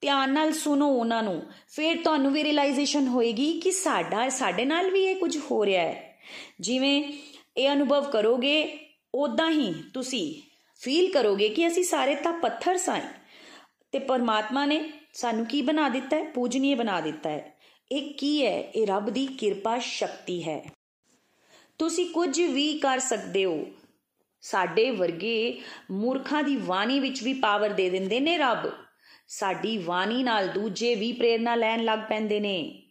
[0.00, 5.04] ਧਿਆਨ ਨਾਲ ਸੁਣੋ ਉਹਨਾਂ ਨੂੰ। ਫਿਰ ਤੁਹਾਨੂੰ ਵੀ ਰਿਅਲਾਈਜੇਸ਼ਨ ਹੋਏਗੀ ਕਿ ਸਾਡਾ, ਸਾਡੇ ਨਾਲ ਵੀ
[5.04, 6.18] ਇਹ ਕੁਝ ਹੋ ਰਿਹਾ ਹੈ।
[6.60, 7.12] ਜਿਵੇਂ
[7.56, 8.78] ਇਹ ਅਨੁਭਵ ਕਰੋਗੇ
[9.14, 10.43] ਉਦਾਂ ਹੀ ਤੁਸੀਂ
[10.84, 13.00] ਫੀਲ ਕਰੋਗੇ ਕਿ ਅਸੀਂ ਸਾਰੇ ਤਾਂ ਪੱਥਰ ਸਾਂ
[13.92, 16.24] ਤੇ ਪਰਮਾਤਮਾ ਨੇ ਸਾਨੂੰ ਕੀ ਬਣਾ ਦਿੱਤਾ ਹੈ?
[16.24, 17.54] ਪੂਜਨੀय ਬਣਾ ਦਿੱਤਾ ਹੈ।
[17.92, 18.60] ਇਹ ਕੀ ਹੈ?
[18.60, 20.72] ਇਹ ਰੱਬ ਦੀ ਕਿਰਪਾ ਸ਼ਕਤੀ ਹੈ।
[21.78, 23.66] ਤੁਸੀਂ ਕੁਝ ਵੀ ਕਰ ਸਕਦੇ ਹੋ।
[24.40, 25.60] ਸਾਡੇ ਵਰਗੇ
[25.90, 28.72] ਮੂਰਖਾਂ ਦੀ ਬਾਣੀ ਵਿੱਚ ਵੀ ਪਾਵਰ ਦੇ ਦਿੰਦੇ ਨੇ ਰੱਬ।
[29.28, 32.82] ਸਾਡੀ ਬਾਣੀ ਨਾਲ ਦੂਜੇ ਵੀ ਪ੍ਰੇਰਣਾ ਲੈਣ ਲੱਗ ਪੈਂਦੇ ਨੇ।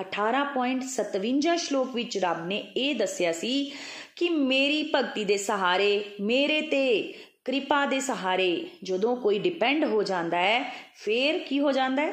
[0.00, 3.72] 18.57 ਸ਼ਲੋਕ ਵਿੱਚ ਰੱਬ ਨੇ ਇਹ ਦੱਸਿਆ ਸੀ
[4.16, 10.36] ਕਿ ਮੇਰੀ ਭਗਤੀ ਦੇ ਸਹਾਰੇ ਮੇਰੇ ਤੇ ਕਿਰਪਾ ਦੇ ਸਹਾਰੇ ਜਦੋਂ ਕੋਈ ਡਿਪੈਂਡ ਹੋ ਜਾਂਦਾ
[10.36, 12.12] ਹੈ, ਫੇਰ ਕੀ ਹੋ ਜਾਂਦਾ ਹੈ?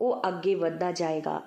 [0.00, 1.42] ਉਹ ਅੱਗੇ ਵੱਧਦਾ ਜਾਏਗਾ।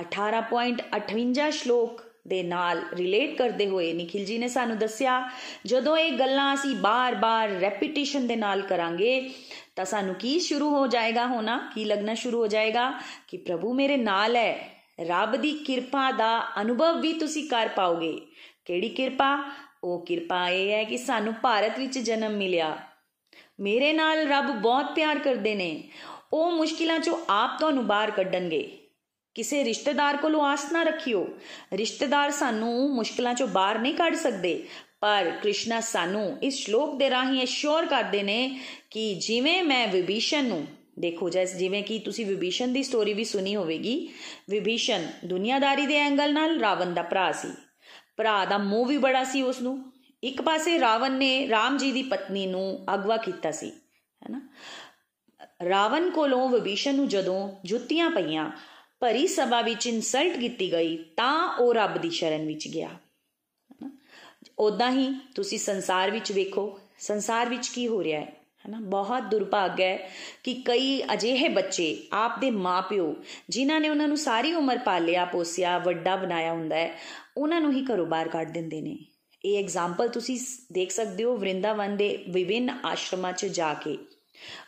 [0.00, 5.30] 18.58 ਸ਼ਲੋਕ ਦੇ ਨਾਲ ਰਿਲੇਟ ਕਰਦੇ ਹੋਏ ਨikhil ji ਨੇ ਸਾਨੂੰ ਦੱਸਿਆ,
[5.66, 9.30] ਜਦੋਂ ਇਹ ਗੱਲਾਂ ਅਸੀਂ ਬਾਰ-ਬਾਰ ਰੈਪੀਟੀਸ਼ਨ ਦੇ ਨਾਲ ਕਰਾਂਗੇ,
[9.76, 11.72] ਤਾਂ ਸਾਨੂੰ ਕੀ ਸ਼ੁਰੂ ਹੋ ਜਾਏਗਾ ਹੋਣਾ?
[11.74, 13.00] ਕੀ ਲੱਗਣਾ ਸ਼ੁਰੂ ਹੋ ਜਾਏਗਾ?
[13.28, 18.20] ਕਿ ਪ੍ਰਭੂ ਮੇਰੇ ਨਾਲ ਹੈ। ਰੱਬ ਦੀ ਕਿਰਪਾ ਦਾ ਅਨੁਭਵ ਵੀ ਤੁਸੀਂ ਕਰ ਪਾਓਗੇ।
[18.64, 19.50] ਕਿਹੜੀ ਕਿਰਪਾ?
[19.84, 22.78] ਉਹ ਕਿਰਪਾ ਇਹ ਹੈ ਕਿ ਸਾਨੂੰ ਭਾਰਤ ਵਿੱਚ ਜਨਮ ਮਿਲਿਆ।
[23.60, 25.82] ਮੇਰੇ ਨਾਲ ਰੱਬ ਬਹੁਤ ਪਿਆਰ ਕਰਦੇ ਨੇ।
[26.32, 28.78] ਉਹ ਮੁਸ਼ਕਿਲਾਂ ਚੋਂ ਆਪ ਤੁਹਾਨੂੰ ਬਾਹਰ ਕੱਢਣਗੇ।
[29.34, 31.28] ਕਿਸੇ ਰਿਸ਼ਤੇਦਾਰ ਕੋਲੋਂ ਆਸ ਨਾ ਰੱਖਿਓ।
[31.72, 34.66] ਰਿਸ਼ਤੇਦਾਰ ਸਾਨੂੰ ਮੁਸ਼ਕਲਾਂ ਚੋਂ ਬਾਹਰ ਨਹੀਂ ਕੱਢ ਸਕਦੇ।
[35.00, 40.66] ਪਰ ਕ੍ਰਿਸ਼ਨਾ ਸਾਨੂੰ ਇਸ ਸ਼ਲੋਕ ਦੇ ਰਾਹੀਂ ਅਸ਼ੋਰ ਕਰਦੇ ਨੇ ਕਿ ਜਿਵੇਂ ਮੈਂ ਵਿਭੀਸ਼ਣ ਨੂੰ,
[40.98, 44.08] ਦੇਖੋ ਜੈਸ, ਜਿਵੇਂ ਕਿ ਤੁਸੀਂ ਵਿਭੀਸ਼ਣ ਦੀ ਸਟੋਰੀ ਵੀ ਸੁਣੀ ਹੋਵੇਗੀ।
[44.50, 47.67] ਵਿਭੀਸ਼ਣ ਦੁਨੀਆਦਾਰੀ ਦੇ ਐਂਗਲ ਨਾਲ ਰਾਵਣ ਦਾ ਭਰਾ ਸੀ।
[48.18, 52.02] ਭਰਾ ਦਾ ਮੋਹ ਵੀ ਬੜਾ ਸੀ ਉਸ ਨੂੰ ਇੱਕ ਪਾਸੇ ਰਾਵਣ ਨੇ ਰਾਮ ਜੀ ਦੀ
[52.02, 53.70] ਪਤਨੀ ਨੂੰ ਅਗਵਾ ਕੀਤਾ ਸੀ,
[54.22, 54.40] ਹੈਨਾ?
[55.68, 58.50] ਰਾਵਣ ਕੋਲੋਂ ਵਿਭੀਸ਼ਣ ਨੂੰ ਜਦੋਂ ਜੁੱਤੀਆਂ ਪਈਆਂ,
[59.00, 62.88] ਭਰੀ ਸਭਾ ਵਿੱਚ ਇਨਸਲਟ ਕੀਤੀ ਗਈ, ਤਾਂ ਉਹ ਰੱਬ ਦੀ ਸ਼ਰਨ ਵਿੱਚ ਗਿਆ
[64.58, 68.32] ਉਦਾਂ ਹੀ ਤੁਸੀਂ ਸੰਸਾਰ ਵਿੱਚ ਵੇਖੋ, ਸੰਸਾਰ ਵਿੱਚ ਕੀ ਹੋ ਰਿਹਾ ਹੈ,
[68.64, 68.78] ਹਨਾ?
[68.80, 69.96] ਬਹੁਤ ਦੁਰਭਾਗ ਹੈ
[70.44, 73.14] ਕਿ ਕਈ ਅਜਿਹੇ ਬੱਚੇ ਆਪ ਦੇ ਮਾਪਿਓ,
[73.48, 76.94] ਜਿਨ੍ਹਾਂ ਨੇ ਉਹਨਾਂ ਨੂੰ ਸਾਰੀ ਉਮਰ ਪਾਲਿਆ, ਪੋਸਿਆ, ਵੱਡਾ ਬਣਾਇਆ ਹੁੰਦਾ ਹੈ
[77.38, 78.98] ਉਹਨਾਂ ਨੂੰ ਹੀ ਘਰੋਂ ਬਾਹਰ ਕੱਢ ਦਿੰਦੇ ਨੇ।
[79.44, 80.38] ਇਹ ਐਗਜ਼ਾਮਪਲ ਤੁਸੀਂ
[80.72, 83.98] ਦੇਖ ਸਕਦੇ ਹੋ ਵਰਿੰਦਾਵਨ ਦੇ ਵਿਭਿੰਨ ਆਸ਼ਰਮਾਂ 'ਚ ਜਾ ਕੇ।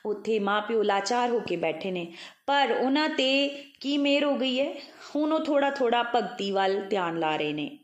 [0.07, 2.13] ਉੱਥੇ ਮਾਪਿਓ ਲਾਚਾਰ ਹੋ ਕੇ ਬੈਠੇ ਨੇ।
[2.47, 3.49] ਪਰ ਉਹਨਾਂ ਤੇ
[3.81, 4.75] ਕੀ ਮੇਰ ਹੋ ਗਈ ਹੈ?
[5.17, 7.79] ਹੁਣ ਉਹ ਥੋੜਾ ਥੋੜਾ ਭਗਤੀ ਵੱਲ ਧਿਆਨ ਲਾ ਰਹੇ ਨੇ।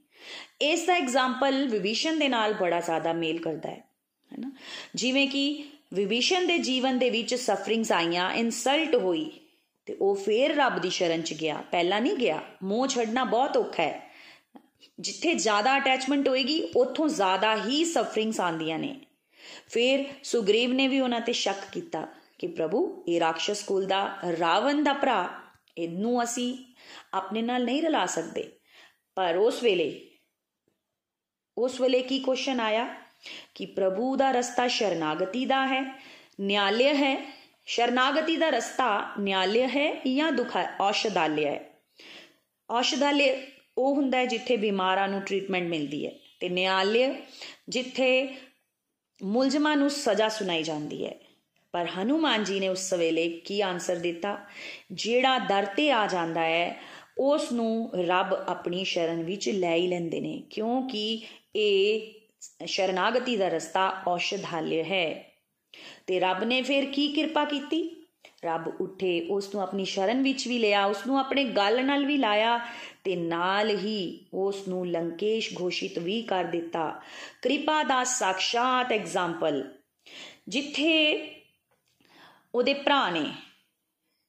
[0.60, 3.84] ਇਸ ਦਾ ਐਗਜ਼ਾਮਪਲ ਵਿਭੀਸ਼ਣ ਦੇ ਨਾਲ ਬੜਾ ਜ਼ਿਆਦਾ ਮੇਲ ਕਰਦਾ ਹੈ
[4.32, 4.50] ਹੈਨਾ
[4.94, 5.64] ਜਿਵੇਂ ਕਿ
[5.94, 9.30] ਵਿਭੀਸ਼ਣ ਦੇ ਜੀਵਨ ਦੇ ਵਿੱਚ ਸਫਰਿੰਗਸ ਆਈਆਂ ਇਨਸਲਟ ਹੋਈ
[9.86, 13.82] ਤੇ ਉਹ ਫੇਰ ਰੱਬ ਦੀ ਸ਼ਰਨ ਚ ਗਿਆ। ਪਹਿਲਾਂ ਨਹੀਂ ਗਿਆ। ਮੋਹ ਛੱਡਣਾ ਬਹੁਤ ਔਖਾ
[13.82, 14.05] ਹੈ।
[14.98, 18.94] ਜਿੱਥੇ ਜ਼ਿਆਦਾ ਅਟੈਚਮੈਂਟ ਹੋਏਗੀ ਉੱਥੋਂ ਜ਼ਿਆਦਾ ਹੀ ਸਫਰਿੰਗਸ ਆਂਦੀਆਂ ਨੇ
[19.68, 22.06] ਫਿਰ ਸੁਗਰੀਵ ਨੇ ਵੀ ਉਹਨਾਂ ਤੇ ਸ਼ੱਕ ਕੀਤਾ
[22.38, 24.04] ਕਿ ਪ੍ਰਭੂ ਇਹ ਰਾਖਸ਼ ਕੁਲ ਦਾ
[24.40, 25.28] ਰਾਵਣ ਦਾ ਭਰਾ
[25.76, 26.56] ਇਹਨੂੰ ਅਸੀਂ
[27.14, 28.50] ਆਪਣੇ ਨਾਲ ਨਹੀਂ ਰਲਾ ਸਕਦੇ
[29.16, 29.88] ਪਰ ਉਸ ਵੇਲੇ
[31.56, 32.86] ਉਸ ਵੇਲੇ ਕੀ ਕੁਐਸਚਨ ਆਇਆ
[33.54, 35.82] ਕਿ ਪ੍ਰਭੂ ਦਾ ਰਸਤਾ ਸ਼ਰਨਾਗਤੀ ਦਾ ਹੈ
[36.40, 37.16] ਨਿਆਲਿਆ ਹੈ
[37.66, 38.88] ਸ਼ਰਨਾਗਤੀ ਦਾ ਰਸਤਾ
[39.20, 41.60] ਨਿਆਲਿਆ ਹੈ ਜਾਂ ਦੁਖ ਔਸ਼ਧਾਲਿਆ ਹੈ
[42.70, 43.34] ਔਸ਼ਧਾਲਿਆ
[43.78, 47.14] ਉਹ ਹੁੰਦਾ ਹੈ ਜਿੱਥੇ ਬਿਮਾਰਾਂ ਨੂੰ ਟ੍ਰੀਟਮੈਂਟ ਮਿਲਦੀ ਹੈ ਤੇ ਨਿਆਲਿਆ
[47.68, 48.35] ਜਿੱਥੇ
[49.23, 51.14] ਮੁਲਜ਼ਮਾਂ ਨੂੰ ਸਜ਼ਾ ਸੁਣਾਈ ਜਾਂਦੀ ਹੈ।
[51.73, 54.38] ਪਰ ਹਨੂਮਾਨ ਜੀ ਨੇ ਉਸ ਵੇਲੇ ਕੀ ਆਨਸਰ ਦਿੱਤਾ?
[54.92, 56.80] ਜਿਹੜਾ ਦਰ ਤੇ ਆ ਜਾਂਦਾ ਹੈ
[57.18, 61.23] ਉਸ ਨੂੰ ਰੱਬ ਆਪਣੀ ਸ਼ਰਨ ਵਿੱਚ ਲੈ ਹੀ ਲੈਂਦੇ ਨੇ, ਕਿਉਂਕਿ
[61.56, 62.12] ਇਹ
[62.66, 65.33] ਸ਼ਰਨਾਗਤੀ ਦਾ ਰਸਤਾ ਔਸ਼ਧਾਲਿਆ ਹੈ।
[66.06, 67.95] ਤੇ ਰੱਬ ਨੇ ਫਿਰ ਕੀ ਕਿਰਪਾ ਕੀਤੀ?
[68.46, 72.16] ਰੱਬ ਉੱਠੇ, ਉਸ ਨੂੰ ਆਪਣੀ ਸ਼ਰਨ ਵਿੱਚ ਵੀ ਲਿਆ, ਉਸ ਨੂੰ ਆਪਣੇ ਗਲ ਨਾਲ ਵੀ
[72.16, 72.58] ਲਾਇਆ
[73.04, 76.88] ਤੇ ਨਾਲ ਹੀ ਉਸ ਨੂੰ ਲੰਕੇਸ਼ ਘੋਸ਼ਿਤ ਵੀ ਕਰ ਦਿੱਤਾ।
[77.42, 79.64] ਕਿਰਪਾ ਦਾ ਸਾਖਸ਼ਾਤ ਐਗਜ਼ਾਮਪਲ
[80.48, 80.94] ਜਿੱਥੇ
[82.54, 83.24] ਉਹਦੇ ਭਰਾ ਨੇ,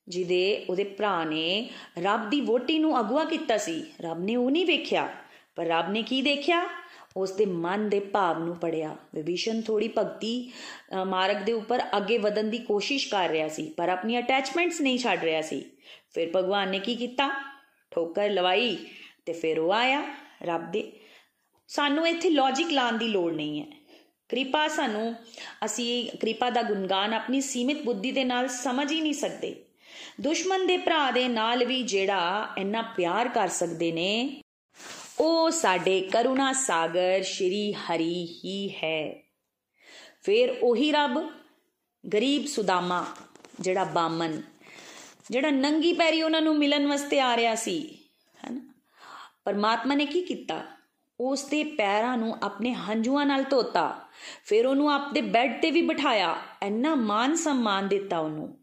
[0.08, 1.70] ਜਿਹਦੇ, ਉਹਦੇ ਭਰਾ ਨੇ
[2.04, 5.08] ਰੱਬ ਦੀ ਵੋਟੀ ਨੂੰ ਅਗਵਾ ਕੀਤਾ ਸੀ। ਰੱਬ ਨੇ ਉਹ ਨਹੀਂ ਵੇਖਿਆ,
[5.56, 6.66] ਪਰ ਰੱਬ ਨੇ ਕੀ ਦੇਖਿਆ?
[7.18, 10.52] ਉਸ ਦੇ ਮਨ ਦੇ ਭਾਵ ਨੂੰ ਪੜਿਆ। ਵਿਭੀਸ਼ਣ ਥੋੜੀ ਭਗਤੀ
[11.08, 15.24] ਮਾਰਗ ਦੇ ਉੱਪਰ ਅੱਗੇ ਵਧਣ ਦੀ ਕੋਸ਼ਿਸ਼ ਕਰ ਰਿਹਾ ਸੀ, ਪਰ ਆਪਣੀ ਅਟੈਚਮੈਂਟਸ ਨਹੀਂ ਛੱਡ
[15.24, 15.64] ਰਿਹਾ ਸੀ।
[16.14, 17.30] ਫਿਰ ਭਗਵਾਨ ਨੇ ਕੀ ਕੀਤਾ?
[17.92, 18.76] ਠੋਕਰ ਲਵਾਈ
[19.26, 20.04] ਤੇ ਫਿਰ ਉਹ ਆਇਆ,
[20.44, 20.92] ਰੱਬ ਦੇ।
[21.70, 23.66] ਸਾਨੂੰ ਇੱਥੇ ਲੌਜੀਕ ਲਾਉਣ ਦੀ ਲੋੜ ਨਹੀਂ ਹੈ।
[24.30, 25.14] ਕਿਰਪਾ ਸਾਨੂੰ,
[25.66, 29.56] ਅਸੀਂ ਕਿਰਪਾ ਦਾ ਗੁਣਗਾਨ ਆਪਣੀ ਸੀਮਿਤ ਬੁੱਧੀ ਦੇ ਨਾਲ ਸਮਝ ਹੀ ਨਹੀਂ ਸਕਦੇ।
[30.22, 34.42] ਦੁਸ਼ਮਣ ਦੇ ਭਰਾ ਦੇ ਨਾਲ ਵੀ ਜਿਹੜਾ ਇੰਨਾ ਪਿਆਰ ਕਰ ਸਕਦੇ ਨੇ
[35.20, 39.24] ਉਹ ਸਾਡੇ ਕਰੁਣਾ ਸਾਗਰ ਸ਼੍ਰੀ ਹਰੀ ਹੀ ਹੈ।
[40.22, 41.32] ਫਿਰ ਉਹੀ ਰੱਬ,
[42.14, 43.06] ਗਰੀਬ ਸੁਦਾਮਾ,
[43.60, 44.42] ਜਿਹੜਾ ਬਾਮਨ
[45.30, 47.98] ਜਿਹੜਾ ਨੰਗੀ ਪੈਰੀ ਉਹਨਾਂ ਨੂੰ ਮਿਲਣ ਵਾਸਤੇ ਆ ਰਿਹਾ ਸੀ,
[48.46, 48.74] ਹੈਨਾ?
[49.46, 50.62] ਪਰਮਾਤਮਾ ਨੇ ਕੀ ਕੀਤਾ?
[51.20, 54.00] ਉਸ ਦੇ ਪੈਰਾਂ ਨੂੰ ਆਪਣੇ ਹੰਝੂਆਂ ਨਾਲ ਧੋਤਾ,
[54.46, 58.58] ਫਿਰ ਉਹਨੂੰ ਆਪਣੇ ਬੈੱਡ ਤੇ ਵੀ ਬਿਠਾਇਆ, ਇੰਨਾ ਮਾਨ ਸਨਮਾਨ ਦਿੱਤਾ ਉਹਨੂੰ।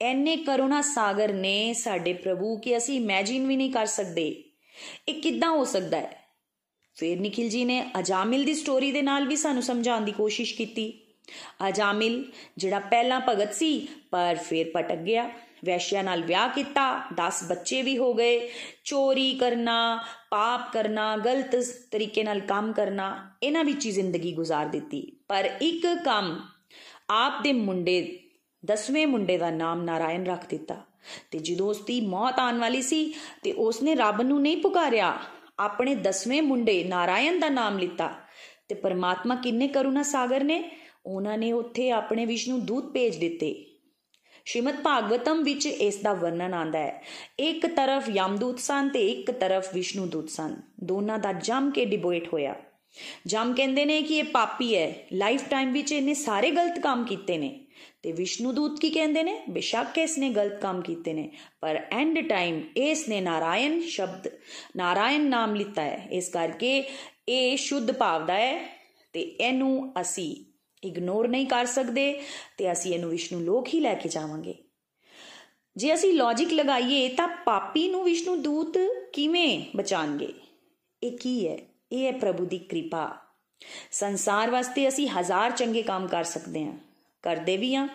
[0.00, 4.44] ਐਨੇ ਕਰੁਣਾ ਸਾਗਰ ਨੇ ਸਾਡੇ ਪ੍ਰਭੂ ਕਿ ਅਸੀਂ ਇਮੇਜਿਨ ਵੀ ਨਹੀਂ ਕਰ ਸਕਦੇ।
[5.09, 6.25] ਇਹ ਕਿੱਦਾਂ ਹੋ ਸਕਦਾ ਹੈ
[6.95, 10.93] ਫਿਰ ਨikhil ji ਨੇ ਅਜਾਮਿਲ ਦੀ ਸਟੋਰੀ ਦੇ ਨਾਲ ਵੀ ਸਾਨੂੰ ਸਮਝਾਉਣ ਦੀ ਕੋਸ਼ਿਸ਼ ਕੀਤੀ
[11.69, 15.31] ਅਜਾਮਿਲ ਜਿਹੜਾ ਪਹਿਲਾਂ ਭਗਤ ਸੀ ਪਰ ਫਿਰ ਪਟਕ ਗਿਆ
[15.65, 18.49] ਵੈਸ਼ਿਆ ਨਾਲ ਵਿਆਹ ਕੀਤਾ 10 ਬੱਚੇ ਵੀ ਹੋ ਗਏ
[18.83, 21.55] ਚੋਰੀ ਕਰਨਾ ਪਾਪ ਕਰਨਾ ਗਲਤ
[21.91, 26.47] ਤਰੀਕੇ ਨਾਲ ਕੰਮ ਕਰਨਾ ਇਹਨਾਂ ਵਿੱਚ ਹੀ ਜ਼ਿੰਦਗੀ گزار ਦਿੱਤੀ ਪਰ ਇੱਕ ਕੰਮ
[27.09, 28.19] ਆਪ ਦੇ ਮੁੰਡੇ
[28.65, 30.85] ਦਸਵੇਂ ਮੁੰਡੇ ਦਾ ਨਾਮ ਨਾਰਾਇਣ ਰੱਖ ਦਿੱਤਾ
[31.30, 35.18] ਤੇ ਜਦੋਂ ਉਸ ਦੀ ਮੌਤ ਆਉਣ ਵਾਲੀ ਸੀ ਤੇ ਉਸਨੇ ਰੱਬ ਨੂੰ ਨਹੀਂ ਪੁਕਾਰਿਆ,
[35.58, 38.14] ਆਪਣੇ ਦਸਵੇਂ ਮੁੰਡੇ ਨਾਰਾਇਣ ਦਾ ਨਾਮ ਲਿੱਤਾ।
[38.68, 40.70] ਤੇ ਪਰਮਾਤਮਾ ਕਿੰਨੇ ਕਰੁਣਾ ਸਾਗਰ ਨੇ?
[41.06, 43.66] ਉਹਨਾਂ ਨੇ ਉੱਥੇ ਆਪਣੇ ਵਿਸ਼ਨੂੰ ਦੂਤ ਭੇਜ ਦਿੱਤੇ।
[44.44, 47.02] ਸ਼੍ਰੀਮਦ ਭਾਗਵਤਮ ਵਿੱਚ ਇਸ ਦਾ ਵਰਣਨ ਆਂਦਾ ਹੈ।
[47.38, 52.32] ਇੱਕ ਤਰਫ ਯਮਦੂਤ ਸਨ ਤੇ ਇੱਕ ਤਰਫ ਵਿਸ਼ਨੂੰ ਦੂਤ ਸਨ। ਦੋਨਾਂ ਦਾ ਜੰਮ ਕੇ ਡਿਬੇਟ
[52.32, 52.54] ਹੋਇਆ।
[53.26, 57.38] ਜਮ ਕਹਿੰਦੇ ਨੇ ਕਿ ਇਹ ਪਾਪੀ ਹੈ। ਲਾਈਫ ਟਾਈਮ ਵਿੱਚ ਇਹਨੇ ਸਾਰੇ ਗਲਤ ਕੰਮ ਕੀਤੇ
[57.38, 57.66] ਨੇ।
[58.02, 59.42] ਤੇ ਵਿਸ਼ਨੂੰ ਦੂਤ ਕੀ ਕਹਿੰਦੇ ਨੇ?
[59.50, 64.28] ਬੇਸ਼ੱਕ ਇਸ ਨੇ ਗਲਤ ਕੰਮ ਕੀਤੇ ਨੇ। ਪਰ ਐਂਡ ਟਾਈਮ ਇਸ ਨੇ ਨਾਰਾਇਣ ਸ਼ਬਦ,
[64.76, 66.84] ਨਾਰਾਇਣ ਨਾਮ ਲਿੱਤਾ ਹੈ। ਇਸ ਕਰਕੇ
[67.28, 68.80] ਇਹ ਸ਼ੁੱਧ ਭਾਵ ਹੈ
[69.12, 70.44] ਤੇ ਇਹਨੂੰ ਅਸੀਂ
[70.84, 72.22] ਇਗਨੋਰ ਨਹੀਂ ਕਰ ਸਕਦੇ
[72.58, 74.54] ਤੇ ਅਸੀਂ ਇਹਨੂੰ ਵਿਸ਼ਨੂੰ ਲੋਕ ਹੀ ਲੈ ਕੇ ਜਾਵਾਂਗੇ।
[75.76, 78.78] ਜੇ ਅਸੀਂ ਲੌਜੀਕ ਲਗਾਈਏ ਤਾਂ ਪਾਪੀ ਨੂੰ ਵਿਸ਼ਨੂੰ ਦੂਤ
[79.12, 80.32] ਕਿਵੇਂ ਬਚਾਣਗੇ?
[81.02, 81.58] ਇਹ ਕੀ ਹੈ?
[81.92, 83.16] ਇਹ ਹੈ ਪ੍ਰਭੂ ਦੀ ਕਿਰਪਾ।
[83.92, 86.89] ਸੰਸਾਰ ਵਾਸਤੇ ਅਸੀਂ ਹਜ਼ਾਰ ਚੰਗੇ ਕੰਮ ਕਰ ਸਕਦੇ ਹਾਂ।
[87.22, 87.88] ਕਰਦੇ ਵੀ ਆ।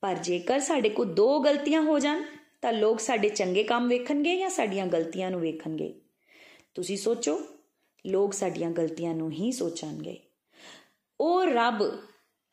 [0.00, 2.22] ਪਰ ਜੇਕਰ ਸਾਡੇ ਕੋਲ ਦੋ ਗਲਤੀਆਂ ਹੋ ਜਾਣ,
[2.62, 5.94] ਤਾਂ ਲੋਕ ਸਾਡੇ ਚੰਗੇ ਕੰਮ ਵੇਖਣਗੇ ਜਾਂ ਸਾਡੀਆਂ ਗਲਤੀਆਂ ਨੂੰ ਵੇਖਣਗੇ।
[6.74, 7.40] ਤੁਸੀਂ ਸੋਚੋ,
[8.06, 10.18] ਲੋਕ ਸਾਡੀਆਂ ਗਲਤੀਆਂ ਨੂੰ ਹੀ ਸੋਚਣਗੇ।
[11.20, 11.98] ਉਹ ਰੱਬ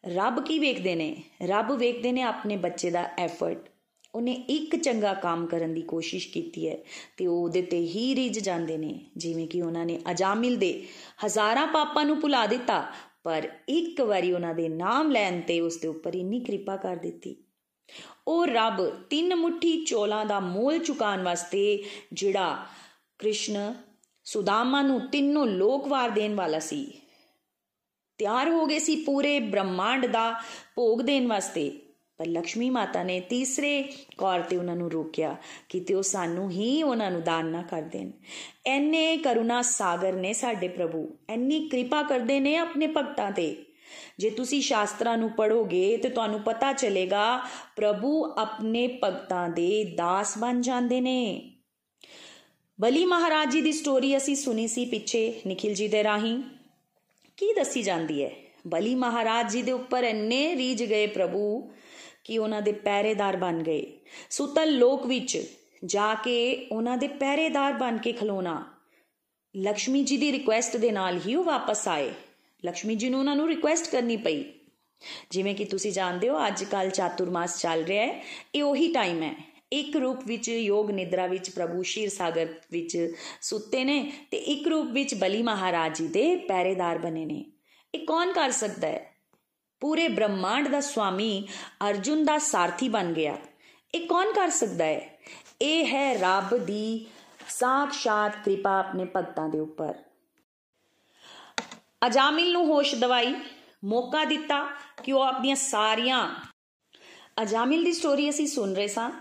[0.06, 1.24] ਰੱਬ ਕੀ ਵੇਖਦੇ ਨੇ?
[1.46, 3.70] ਰੱਬ ਵੇਖਦੇ ਨੇ ਆਪਣੇ ਬੱਚੇ ਦਾ ਐਫਰਟ
[4.16, 6.78] ਉਹਨੇ ਇੱਕ ਚੰਗਾ ਕੰਮ ਕਰਨ ਦੀ ਕੋਸ਼ਿਸ਼ ਕੀਤੀ ਹੈ
[7.18, 10.86] ਤੇ ਉਹ ਉਹਦੇ ਤੇ ਹੀ ਰਿਜ ਜਾਂਦੇ ਨੇ। ਜਿਵੇਂ ਕਿ ਉਹਨਾਂ ਨੇ ਅਜਾਮਿਲ ਦੇ
[11.26, 12.92] ਹਜ਼ਾਰਾਂ ਪਾਪਾਂ ਨੂੰ ਭੁਲਾ ਦਿੱਤਾ
[13.28, 17.36] ਪਰ ਇੱਕ ਵਾਰੀ ਉਹਨਾਂ ਦੇ ਨਾਮ ਲੈਣ ਤੇ ਉਸ ਦੇ ਉੱਪਰ ਇੰਨੀ ਕਿਰਪਾ ਕਰ ਦਿੱਤੀ।
[18.28, 22.66] ਉਹ ਰੱਬ ਤਿੰਨ ਮੁਠੀ ਚੋਲਾਂ ਦਾ ਮੋਲ ਚੁਕਾਉਣ ਵਾਸਤੇ ਜਿਹੜਾ
[23.20, 23.74] ਕ੍ਰਿਸ਼ਨ
[24.26, 26.86] ਸੁਦਾਮਾ ਨੂੰ ਤਿੰਨੋਂ ਲੋਕਵਾਰ ਦੇਣ ਵਾਲਾ ਸੀ,
[28.20, 30.32] ਤਿਆਰ ਹੋ ਗਏ ਸੀ ਪੂਰੇ ਬ੍ਰਹਮੰਡ ਦਾ
[30.76, 31.70] ਭੋਗ ਦੇਣ ਵਾਸਤੇ।
[32.18, 33.84] ਪਰ ਲక్ష్ਮੀ ਮਾਤਾ ਨੇ ਤੀਸਰੇ
[34.18, 35.36] ਕੌਰ ਤੇ ਉਹਨਾਂ ਨੂੰ ਰੋਕਿਆ
[35.70, 38.12] ਕਿ ਤੇ ਉਹ ਸਾਨੂੰ ਹੀ ਉਹਨਾਂ ਨੂੰ ਦਾਨ ਨਾ ਕਰ ਦੇਣ।
[38.66, 43.56] ਐਨੇ ਕਰੁਣਾ ਸਾਗਰ ਨੇ ਸਾਡੇ ਪ੍ਰਭੂ ਐਨੀ ਕਿਰਪਾ ਕਰਦੇ ਨੇ ਆਪਣੇ ਭਗਤਾਂ ਤੇ।
[44.20, 47.42] ਜੇ ਤੁਸੀਂ ਸ਼ਾਸਤਰਾਂ ਨੂੰ ਪੜੋਗੇ ਤੇ ਤੁਹਾਨੂੰ ਪਤਾ ਚੱਲੇਗਾ,
[47.76, 51.52] ਪ੍ਰਭੂ ਆਪਣੇ ਭਗਤਾਂ ਦੇ ਦਾਸ ਬਣ ਜਾਂਦੇ ਨੇ।
[52.82, 56.44] ਬਲੀ ਮਹਾਰਾਜ ਜੀ ਦੀ ਸਟੋਰੀ ਅਸੀਂ ਸੁਣੀ ਸੀ ਪਿੱਛੇ, ਨikhil ਜੀ ਦੇ ਰਾਹੀਂ।
[57.38, 58.32] ਕੀ ਦੱਸੀ ਜਾਂਦੀ ਹੈ?
[58.68, 61.72] ਬਲੀ ਮਹਾਰਾਜ ਜੀ ਦੇ ਉੱਪਰ ਇੰਨੇ ਰੀਝ ਗਏ ਪ੍ਰਭੂ।
[62.28, 65.54] ਕਿ ਉਹਨਾਂ ਦੇ ਪਹਿਰੇਦਾਰ ਬਣ ਗਏ। ਸੁਤਲ ਲੋਕ ਵਿੱਚ
[65.86, 68.74] ਜਾ ਕੇ ਉਹਨਾਂ ਦੇ ਪਹਿਰੇਦਾਰ ਬਣ ਕੇ ਖਲੋਣਾ।
[69.58, 72.12] ਲక్ష్ਮੀ ਜੀ ਦੀ ਰਿਕੁਐਸਟ ਦੇ ਨਾਲ ਹੀ ਉਹ ਵਾਪਸ ਆਏ।
[72.66, 74.44] ਲక్ష్ਮੀ ਜੀ ਨੂੰ ਉਹਨਾਂ ਨੂੰ ਰਿਕੁਐਸਟ ਕਰਨੀ ਪਈ।
[75.32, 78.24] ਜਿਵੇਂ ਕਿ ਤੁਸੀਂ ਜਾਣਦੇ ਹੋ ਅੱਜ ਕੱਲ ਚਾਤੁਰਮਾਸ ਚੱਲ ਰਿਹਾ ਹੈ।
[78.56, 83.84] ਇਹ ਉਹੀ ਟਾਈਮ ਹੈ। ਇੱਕ ਰੂਪ ਵਿੱਚ ਯੋਗ ਨਿਦਰਾ ਵਿੱਚ ਪ੍ਰਭੂ ਸ਼ੀਰ ਸਾਗਰ ਵਿੱਚ ਸੁੱਤੇ
[83.84, 87.46] ਨੇ ਤੇ ਇੱਕ ਰੂਪ ਵਿੱਚ ਬਲੀ ਮਹਾਰਾਜ ਜੀ ਦੇ ਪਹਿਰੇਦਾਰ ਬਣੇ ਨੇ।
[87.96, 89.17] ਇਹ ਕੌਣ ਕਰ ਸਕਦਾ ਹੈ?
[89.80, 91.48] ਪੂਰੇ ਬ੍ਰਹਮਾਂਡ ਦਾ ਸਵਾਮੀ
[91.90, 93.38] ਅਰਜੁਨ ਦਾ ਸਾਰਥੀ ਬਣ ਗਿਆ।
[93.96, 95.20] ਇਹ ਕੌਣ ਕਰ ਸਕਦਾ ਹੈ?
[95.62, 97.08] ਇਹ ਹੈ ਰੱਬ ਦੀ
[97.50, 99.94] ਸਾਖਸ਼ਾਤ ਕਿਰਪਾ ਆਪਣੇ ਭਗਤਾਂ ਦੇ ਉੱਪਰ।
[102.08, 103.36] ਅਜਾਮਿਲ ਨੂੰ ਹੋਸ਼ ਦਵਾਈ,
[103.86, 104.68] ਮੌਕਾ ਦਿੱਤਾ
[105.04, 106.36] ਕਿ ਉਹ ਆਪਣੀਆਂ ਸਾਰੀਆਂ
[107.42, 109.12] ਅਜਾਮਿਲ ਦੀ ਸਟੋਰੀ ਅਸੀਂ ਸੁਣ ਰਹੇ ਸਾਂ।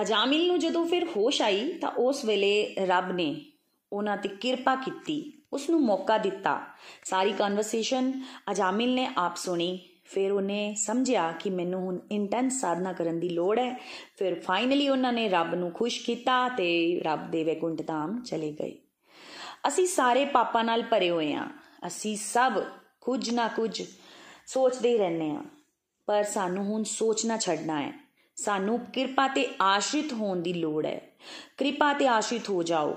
[0.00, 3.46] ਅਜਾਮਿਲ ਨੂੰ ਜਦੋਂ ਫਿਰ ਹੋਸ਼ ਆਈ ਤਾਂ ਉਸ ਵੇਲੇ ਰੱਬ ਨੇ
[3.92, 6.66] ਉਹਨਾਂ ਤੇ ਕਿਰਪਾ ਕੀਤੀ ਉਸ ਨੂੰ ਮੌਕਾ ਦਿੱਤਾ।
[7.04, 13.20] ਸਾਰੀ ਕਨਵਰਸੇਸ਼ਨ ਅਜਾਮਿਲ ਨੇ ਆਪ ਸੁਣੀ। ਫਿਰ ਉਹਨੇ ਸਮਝਿਆ ਕਿ ਮੈਨੂੰ ਹੁਣ ਇੰਟੈਂਸ ਸਾਧਨਾ ਕਰਨ
[13.20, 13.80] ਦੀ ਲੋੜ ਹੈ।
[14.18, 18.78] ਫਿਰ ਫਾਈਨਲੀ ਉਹਨਾਂ ਨੇ ਰੱਬ ਨੂੰ ਖੁਸ਼ ਕੀਤਾ ਤੇ ਰੱਬ ਦੇ ਵੈਕੁੰਠ ਧਾਮ ਚਲੇ ਗਏ।
[19.68, 21.48] ਅਸੀਂ ਸਾਰੇ ਪਾਪਾਂ ਨਾਲ ਭਰੇ ਹੋਏ ਹਾਂ।
[21.86, 22.62] ਅਸੀਂ ਸਭ
[23.00, 23.82] ਕੁਝ ਨਾ ਕੁਝ
[24.46, 25.44] ਸੋਚਦੇ ਹੀ ਰਹਿੰਦੇ ਹਾਂ।
[26.06, 27.92] ਪਰ ਸਾਨੂੰ ਹੁਣ ਸੋਚਣਾ ਛੱਡਣਾ ਹੈ।
[28.36, 31.00] ਸਾਨੂੰ ਕਿਰਪਾ ਤੇ ਆਸ਼ਰਿਤ ਹੋਣ ਦੀ ਲੋੜ ਹੈ।
[31.58, 32.96] ਕਿਰਪਾ ਤੇ ਆਸ਼ਰਿਤ ਹੋ ਜਾਓ।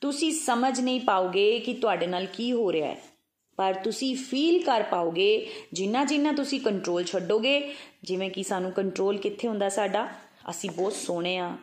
[0.00, 3.13] ਤੁਸੀਂ ਸਮਝ ਨਹੀਂ ਪਾਓਗੇ ਕਿ ਤੁਹਾਡੇ ਨਾਲ ਕੀ ਹੋ ਰਿਹਾ ਹੈ।
[3.56, 9.48] ਪਰ ਤੁਸੀਂ ਫੀਲ ਕਰ ਪਾਓਗੇ, ਜਿੰਨਾ ਜਿੰਨਾ ਤੁਸੀਂ ਕੰਟਰੋਲ ਛੱਡੋਗੇ, ਜਿਵੇਂ ਕਿ ਸਾਨੂੰ ਕੰਟਰੋਲ ਕਿੱਥੇ
[9.48, 10.08] ਹੁੰਦਾ ਸਾਡਾ?
[10.50, 11.56] ਅਸੀਂ ਬਹੁਤ ਸੋਹਣੇ ਆ।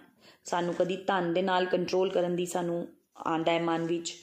[0.46, 2.88] ਸਾਨੂੰ ਕਦੀ ਧਨ ਦੇ ਨਾਲ ਕੰਟਰੋਲ ਕਰਨ ਦੀ ਸਾਨੂੰ
[3.28, 4.14] ਆਂਦਾ ਹੈ ਮਨ ਵਿੱਚ,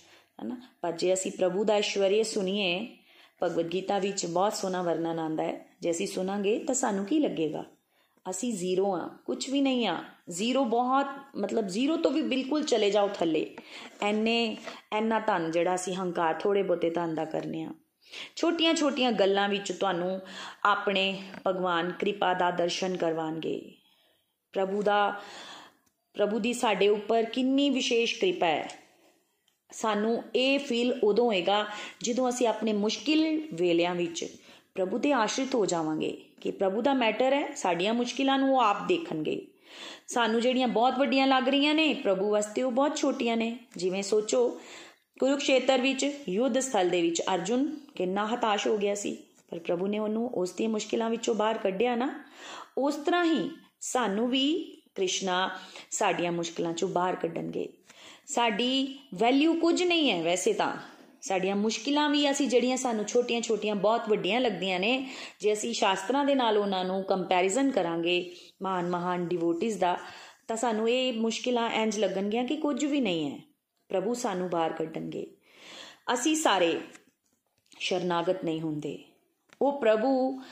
[0.42, 0.56] ਹਨਾ?
[0.80, 2.86] ਪਰ ਜੇ ਅਸੀਂ ਪ੍ਰਭੂ ਦਾ ਐਸ਼ਵਰਯ ਸੁਣੀਏ,
[3.42, 7.64] ਭਗਵਦ ਗੀਤਾ ਵਿੱਚ ਬਹੁਤ ਸੋਹਣਾ ਵਰਣਨ ਆਂਦਾ ਹੈ, ਜੇ ਅਸੀਂ ਸੁਣਾਂਗੇ ਤਾਂ ਸਾਨੂੰ ਕੀ ਲੱਗੇਗਾ?
[8.30, 12.90] ਅਸੀਂ ਜ਼ੀਰੋ ਆ ਕੁਝ ਵੀ ਨਹੀਂ ਆ। ਜ਼ੀਰੋ ਬਹੁਤ, ਮਤਲਬ ਜ਼ੀਰੋ ਤੋਂ ਵੀ ਬਿਲਕੁਲ ਚਲੇ
[12.90, 13.56] ਜਾਓ ਥੱਲੇ।
[14.02, 14.56] ਐਨੇ,
[14.92, 17.70] ਐਨਾ ਧਨ ਜਿਹੜਾ ਅਸੀਂ ਹੰਕਾਰ ਥੋੜੇ ਬੋਤੇ ਧਨ ਦਾ ਕਰਨੇ ਆ।
[18.36, 20.20] ਛੋਟੀਆਂ ਛੋਟੀਆਂ ਗੱਲਾਂ ਵਿੱਚ ਤੁਹਾਨੂੰ
[20.64, 23.74] ਆਪਣੇ ਭਗਵਾਨ ਕਿਰਪਾ ਦਾ ਦਰਸ਼ਨ ਕਰਵਾਣਗੇ।
[24.52, 25.20] ਪ੍ਰਭੂ ਦਾ,
[26.14, 28.68] ਪ੍ਰਭੂ ਦੀ ਸਾਡੇ ਉੱਪਰ ਕਿੰਨੀ ਵਿਸ਼ੇਸ਼ ਕਿਰਪਾ ਹੈ।
[29.72, 31.66] ਸਾਨੂੰ ਇਹ ਫੀਲ ਉਦੋਂ ਹੋਏਗਾ
[32.02, 34.36] ਜਦੋਂ ਅਸੀਂ ਆਪਣੇ ਮੁਸ਼ਕਿਲ ਵੇਲਿਆਂ ਵਿੱਚ
[34.74, 38.88] ਪ੍ਰਭੂ ਦੇ ਆਸ਼ਰਿਤ ਹੋ ਜਾਵਾਂਗੇ ਕਿ ਪ੍ਰਭੂ ਦਾ ਮੈਟਰ ਹੈ, ਸਾਡੀਆਂ ਮੁਸ਼ਕਿਲਾਂ ਨੂੰ ਉਹ ਆਪ
[38.88, 39.46] ਦੇਖਣਗੇ।
[40.08, 44.60] ਸਾਨੂੰ ਜਿਹੜੀਆਂ ਬਹੁਤ ਵੱਡੀਆਂ ਲੱਗ ਰਹੀਆਂ ਨੇ, ਪ੍ਰਭੂ ਵਾਸਤੇ ਉਹ ਬਹੁਤ ਛੋਟੀਆਂ ਨੇ। ਜਿਵੇਂ ਸੋਚੋ,
[45.20, 49.16] ਕੁਰੂਕਸ਼ੇਤਰ ਵਿੱਚ, ਯੁੱਧ ਸਥਲ ਦੇ ਵਿੱਚ ਅਰਜੁਨ ਕਿੰਨਾ ਹਤਾਸ਼ ਹੋ ਗਿਆ ਸੀ।
[49.50, 52.24] ਪਰ ਪ੍ਰਭੂ ਨੇ ਉਹਨੂੰ ਉਸ ਦੀਆਂ ਮੁਸ਼ਕਿਲਾਂ ਵਿੱਚੋਂ ਬਾਹਰ ਕੱਢਿਆ ਨਾ।
[52.78, 53.50] ਉਸ ਤਰ੍ਹਾਂ ਹੀ
[53.80, 55.50] ਸਾਨੂੰ ਵੀ ਕ੍ਰਿਸ਼ਨਾ
[55.90, 57.68] ਸਾਡੀਆਂ ਮੁਸ਼ਕਿਲਾਂ ਚੋਂ ਬਾਹਰ ਕੱਢਣਗੇ।
[58.26, 60.76] ਸਾਡੀ ਵੈਲਿਊ ਕੁਝ ਨਹੀਂ ਹੈ ਵੈਸੇ ਤਾਂ।
[61.22, 65.06] ਸਾਡੀਆਂ ਮੁਸ਼ਕਿਲਾਂ ਵੀ ਅਸੀਂ ਜਿਹੜੀਆਂ ਸਾਨੂੰ ਛੋਟੀਆਂ-ਛੋਟੀਆਂ ਬਹੁਤ ਵੱਡੀਆਂ ਲੱਗਦੀਆਂ ਨੇ,
[65.40, 69.98] ਜੇ ਅਸੀਂ ਸ਼ਾਸਤਰਾਂ ਦੇ ਨਾਲ ਉਹਨਾਂ ਨੂੰ ਕੰਪੈਰੀਜ਼ਨ ਕਰਾਂਗੇ ਮਾਨ ਮਹਾਨ ਡਿਵੋਟਿਸ ਦਾ,
[70.48, 73.40] ਤਾਂ ਸਾਨੂੰ ਇਹ ਮੁਸ਼ਕਿਲਾਂ ਇੰਜ ਲੱਗਣਗੀਆਂ ਕਿ ਕੁਝ ਵੀ ਨਹੀਂ ਹੈ।
[73.88, 75.36] ਪ੍ਰਭੂ ਸਾਨੂੰ ਬਾਹਰ ਕੱਢਣਗੇ।
[76.14, 76.80] ਅਸੀਂ ਸਾਰੇ
[77.78, 79.04] ਸ਼ਰਨਾਗਤ ਨਹੀਂ ਹੁੰਦੇ।
[79.62, 80.42] ਉਹ ਪ੍ਰਭੂ,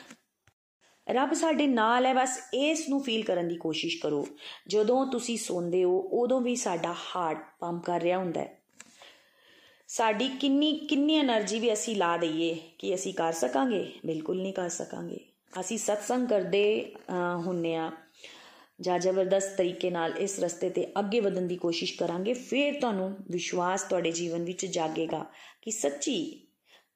[1.08, 4.26] ਰੱਬ ਸਾਡੇ ਨਾਲ ਹੈ, ਬਸ ਇਸ ਨੂੰ ਫੀਲ ਕਰਨ ਦੀ ਕੋਸ਼ਿਸ਼ ਕਰੋ।
[4.68, 8.62] ਜਦੋਂ ਤੁਸੀਂ ਸੌਂਦੇ ਹੋ, ਉਦੋਂ ਵੀ ਸਾਡਾ ਹਾਰਟ ਪੰਪ ਕਰ ਰਿਹਾ ਹੁੰਦਾ ਹੈ।
[9.88, 13.92] ਸਾਡੀ ਕਿੰਨੀ ਕਿੰਨੀ એનર્ਜੀ ਵੀ ਅਸੀਂ ਲਾ ਦਈਏ ਕਿ ਅਸੀਂ ਕਰ ਸਕਾਂਗੇ?
[14.06, 16.94] ਬਿਲਕੁਲ ਨਹੀਂ ਕਰ ਸਕਾਂਗੇ। ਅਸੀਂ ਸਤਸੰਗ ਕਰਦੇ
[17.46, 17.90] ਹੁੰਨੇ ਆ।
[18.80, 23.82] ਜਾਂ ਜ਼ਬਰਦਸਤ ਤਰੀਕੇ ਨਾਲ ਇਸ ਰਸਤੇ ਤੇ ਅੱਗੇ ਵਧਣ ਦੀ ਕੋਸ਼ਿਸ਼ ਕਰਾਂਗੇ, ਫਿਰ ਤੁਹਾਨੂੰ ਵਿਸ਼ਵਾਸ
[23.82, 25.24] ਤੁਹਾਡੇ ਜੀਵਨ ਵਿੱਚ ਜਾਗੇਗਾ
[25.62, 26.18] ਕਿ ਸੱਚੀ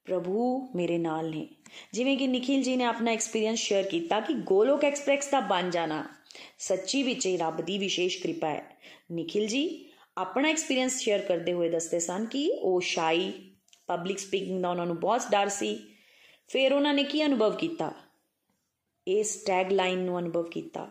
[0.05, 1.47] ਪ੍ਰਭੂ ਮੇਰੇ ਨਾਲ ਨੇ।
[1.93, 6.03] ਜਿਵੇਂ ਕਿ ਨikhil ji ਨੇ ਆਪਣਾ ਐਕਸਪੀਰੀਅੰਸ ਸ਼ੇਅਰ ਕੀਤਾ ਕਿ ਗੋਲੋਕ ਐਕਸਪ੍ਰੈਸ ਦਾ ਬਣ ਜਾਣਾ
[6.59, 8.63] ਸੱਚੀ ਵਿੱਚ ਹੀ ਰੱਬ ਦੀ ਵਿਸ਼ੇਸ਼ ਕਿਰਪਾ ਹੈ।
[9.11, 9.67] ਨikhil ji
[10.17, 13.31] ਆਪਣਾ ਐਕਸਪੀਰੀਅੰਸ ਸ਼ੇਅਰ ਕਰਦੇ ਹੋਏ ਦੱਸਦੇ ਸਨ ਕਿ ਉਹ ਸ਼ਾਈ
[13.87, 15.75] ਪਬਲਿਕ ਸਪੀਕਿੰਗ ਦਾ ਉਹਨਾਂ ਨੂੰ ਬਹੁਤ ਡਰ ਸੀ।
[16.49, 17.91] ਫਿਰ ਉਹਨਾਂ ਨੇ ਕੀ ਅਨੁਭਵ ਕੀਤਾ?
[19.07, 20.89] ਇਸ ਟੈਗ ਲਾਈਨ ਨੂੰ ਅਨੁਭਵ ਕੀਤਾ।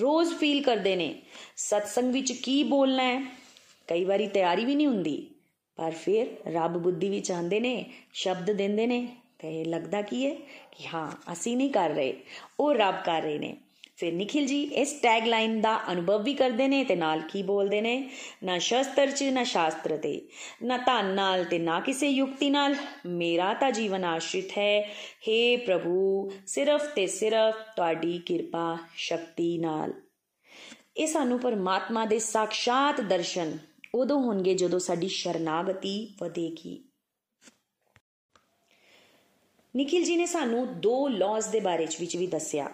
[0.00, 1.22] ਰੋਜ਼ ਫੀਲ ਕਰਦੇ ਨੇ,
[1.56, 3.36] ਸਤਸੰਗ ਵਿੱਚ ਕੀ ਬੋਲਣਾ ਹੈ?
[3.88, 5.30] ਕਈ ਵਾਰੀ ਤਿਆਰੀ ਵੀ ਨਹੀਂ ਹੁੰਦੀ,
[5.76, 10.34] ਪਰ ਫਿਰ ਰੱਬ ਬੁੱਧੀ ਵਿੱਚ ਆਂਦੇ ਨੇ, ਸ਼ਬਦ ਦਿੰਦੇ ਨੇ, ਤੇ ਲੱਗਦਾ ਕੀ ਹੈ?
[10.72, 12.14] ਕਿ ਹਾਂ, ਅਸੀਂ ਨਹੀਂ ਕਰ ਰਹੇ,
[12.60, 13.56] ਉਹ ਰੱਬ ਕਰ ਰਹੇ ਨੇ।
[13.96, 17.80] ਫਿਰ ਨikhil ji ਇਸ ਟੈਗ ਲਾਈਨ ਦਾ ਅਨੁਭਵ ਵੀ ਕਰਦੇ ਨੇ ਤੇ ਨਾਲ ਕੀ ਬੋਲਦੇ
[17.80, 18.10] ਨੇ?
[18.44, 20.28] ਨਾ ਸ਼ਸਤਰ ਚ, ਨਾ ਸ਼ਾਸਤਰ ਤੇ।
[20.62, 22.74] ਨਾ ਧਨ ਨਾਲ ਤੇ ਨਾ ਕਿਸੇ ਯੁਕਤੀ ਨਾਲ।
[23.06, 24.94] ਮੇਰਾ ਤਾਂ ਜੀਵਨ ਆਸ਼ਰਿਤ ਹੈ।
[25.28, 29.92] हे ਪ੍ਰਭੂ, ਸਿਰਫ ਤੇ ਸਿਰਫ ਤੁਹਾਡੀ ਕਿਰਪਾ, ਸ਼ਕਤੀ ਨਾਲ।
[30.96, 33.58] ਇਹ ਸਾਨੂੰ ਪਰਮਾਤਮਾ ਦੇ ਸਾਖਸ਼ਾਤ ਦਰਸ਼ਨ
[33.94, 36.84] ਉਦੋਂ ਹੋਣਗੇ ਜਦੋਂ ਸਾਡੀ ਸ਼ਰਨਾਗਤੀ ਵਧੇਗੀ।
[39.76, 42.70] ਨikhil ji ਨੇ ਸਾਨੂੰ ਦੋ ਲਾਜ਼ ਦੇ ਬਾਰੇ ਵਿੱਚ ਵੀ ਦੱਸਿਆ।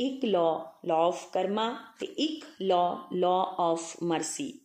[0.00, 4.60] ਇੱਕ ਲਾ ਲਾ ਆਫ ਕਰਮਾ ਤੇ ਇੱਕ law law of mercy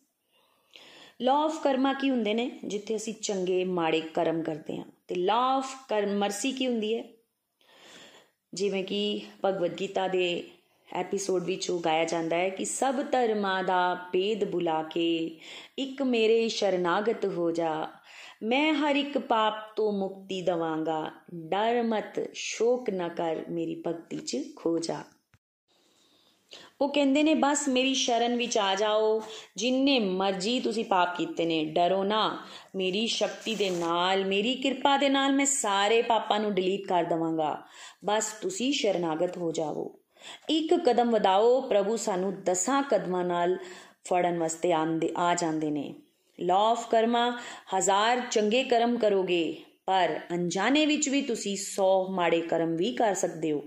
[1.22, 2.60] law of karma ਕੀ ਹੁੰਦੇ ਨੇ?
[2.66, 7.04] ਜਿੱਥੇ ਅਸੀਂ ਚੰਗੇ, ਮਾੜੇ ਕਰਮ ਕਰਦੇ ਹਾਂ। ਤੇ ਲਾ ਆਫ ਕਰਮ ਮਰਸੀ ਕੀ ਹੁੰਦੀ ਹੈ?
[8.54, 10.52] ਜਿਵੇਂ ਕਿ ਭਗਵਦ ਗੀਤਾ ਦੇ
[10.94, 15.40] ਐਪੀਸੋਡ ਵਿੱਚ ਉਹ ਗਾਇਆ ਜਾਂਦਾ ਹੈ ਕਿ ਸਭ ਧਰਮਾਂ ਦਾ ਭੇਦ ਬੁਲਾ ਕੇ
[15.78, 17.88] ਇੱਕ ਮੇਰੇ ਸ਼ਰਨਾਗਤ ਹੋ ਜਾ
[18.44, 24.38] ਮੈਂ ਹਰ ਇੱਕ ਪਾਪ ਤੋਂ ਮੁਕਤੀ ਦਵਾਂਗਾ। ਡਰ ਮਤ, ਸ਼ੋਕ ਨਾ ਕਰ ਮੇਰੀ ਭਗਤੀ 'ਚ
[24.56, 25.04] ਖੋ ਜਾ।
[26.82, 29.24] ਉਹ ਕਹਿੰਦੇ ਨੇ, ਬਸ ਮੇਰੀ ਸ਼ਰਨ ਵਿੱਚ ਆ ਜਾਓ।
[29.56, 35.10] ਜਿੰਨੇ ਮਰਜ਼ੀ ਤੁਸੀਂ ਪਾਪ ਕੀਤੇ ਨੇ, ਡਰੋ ਨਾ। ਮੇਰੀ ਸ਼ਕਤੀ ਦੇ ਨਾਲ, ਮੇਰੀ ਕਿਰਪਾ ਦੇ
[35.10, 37.62] ਨਾਲ ਮੈਂ ਸਾਰੇ ਪਾਪਾਂ ਨੂੰ ਡਿਲੀਟ ਕਰ ਦਵਾਂਗਾ।
[38.06, 40.00] ਬਸ ਤੁਸੀਂ ਸ਼ਰਨਾਗਤ ਹੋ ਜਾਵੋ।
[40.50, 43.58] ਇੱਕ ਕਦਮ ਵਧਾਓ, ਪ੍ਰਭੂ ਸਾਨੂੰ ਦਸਾਂ ਕਦਮਾਂ ਨਾਲ
[44.10, 45.96] ਫੜਨ ਵਾਸਤੇ ਆਂਦੇ, ਆ ਜਾਂਦੇ ਨੇ।
[46.40, 47.40] ਲਾ ਆਫ ਕਰਮਾ
[47.78, 53.52] ਹਜ਼ਾਰ ਚੰਗੇ ਕਰਮ ਕਰੋਗੇ, ਪਰ ਅਣਜਾਣੇ ਵਿੱਚ ਵੀ ਤੁਸੀਂ 100 ਮਾੜੇ ਕਰਮ ਵੀ ਕਰ ਸਕਦੇ
[53.52, 53.64] ਹੋ।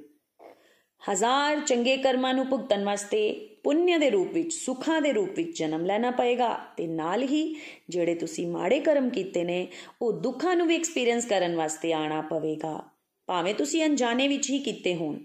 [1.13, 5.87] ਹਜ਼ਾਰ ਚੰਗੇ ਕਰਮਾਂ ਨੂੰ ਭੁਗਤਣ ਵਾਸਤੇ ਪੁੰਨ ਦੇ ਰੂਪ ਵਿੱਚ, ਸੁੱਖਾਂ ਦੇ ਰੂਪ ਵਿੱਚ ਜਨਮ
[5.87, 7.57] ਲੈਣਾ ਪਏਗਾ ਤੇ ਨਾਲ ਹੀ
[7.89, 9.69] ਜਿਹੜੇ ਤੁਸੀਂ ਮਾੜੇ ਕਰਮ ਕੀਤੇ ਨੇ,
[10.03, 12.83] ਉਹ ਦੁੱਖਾਂ ਨੂੰ ਵੀ ਐਕਸਪੀਰੀਅੰਸ ਕਰਨ ਵਾਸਤੇ ਆਣਾ ਪਵੇਗਾ।
[13.27, 15.19] ਭਾਵੇਂ ਤੁਸੀਂ ਅਣਜਾਣੇ ਵਿੱਚ ਹੀ ਕੀਤੇ ਹੋਣ।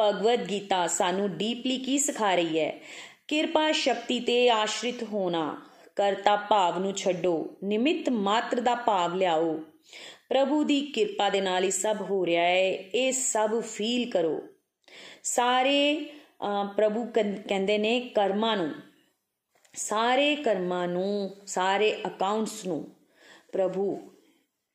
[0.00, 2.80] ਭਗਵਦ ਗੀਤਾ ਸਾਨੂੰ ਡੀਪਲੀ ਕੀ ਸਿਖਾ ਰਹੀ ਹੈ?
[3.28, 5.62] ਕਿਰਪਾ ਸ਼ਕਤੀ ਤੇ ਆਸ਼ਰਿਤ ਹੋਣਾ।
[5.98, 9.54] ਕਰਤਾ ਭਾਵ ਨੂੰ ਛੱਡੋ, ਨਿਮਿਤ ਮਾਤਰ ਦਾ ਭਾਵ ਲਿਆਓ।
[10.28, 14.40] ਪ੍ਰਭੂ ਦੀ ਕਿਰਪਾ ਦੇ ਨਾਲ ਹੀ ਸਭ ਹੋ ਰਿਹਾ ਹੈ, ਇਹ ਸਭ ਫੀਲ ਕਰੋ।
[15.22, 16.04] ਸਾਰੇ
[16.76, 17.04] ਪ੍ਰਭੂ
[17.48, 18.70] ਕਹਿੰਦੇ ਨੇ ਕਰਮਾਂ ਨੂੰ,
[19.74, 22.84] ਸਾਰੇ ਕਰਮਾਂ ਨੂੰ, ਸਾਰੇ ਅਕਾਊਂਟਸ ਨੂੰ,
[23.52, 23.98] ਪ੍ਰਭੂ,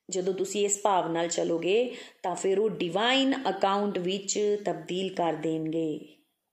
[0.09, 5.99] ਜਦੋਂ ਤੁਸੀਂ ਇਸ ਭਾਵ ਨਾਲ ਚਲੋਗੇ ਤਾਂ ਫਿਰ ਉਹ ਡਿਵਾਈਨ ਅਕਾਊਂਟ ਵਿੱਚ ਤਬਦੀਲ ਕਰ ਦੇਣਗੇ।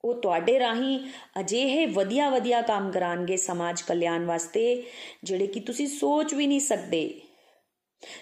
[0.05, 1.01] ਉਹ ਤੁਹਾਡੇ ਰਾਹੀਂ
[1.41, 4.83] ਅਜਿਹੇ ਵਧੀਆ ਵਧੀਆ ਕੰਮ ਕਰਾਂਗੇ ਸਮਾਜ ਕਲਿਆਣ ਵਾਸਤੇ,
[5.25, 7.21] ਜਿਹੜੇ ਕਿ ਤੁਸੀਂ ਸੋਚ ਵੀ ਨਹੀਂ ਸਕਦੇ।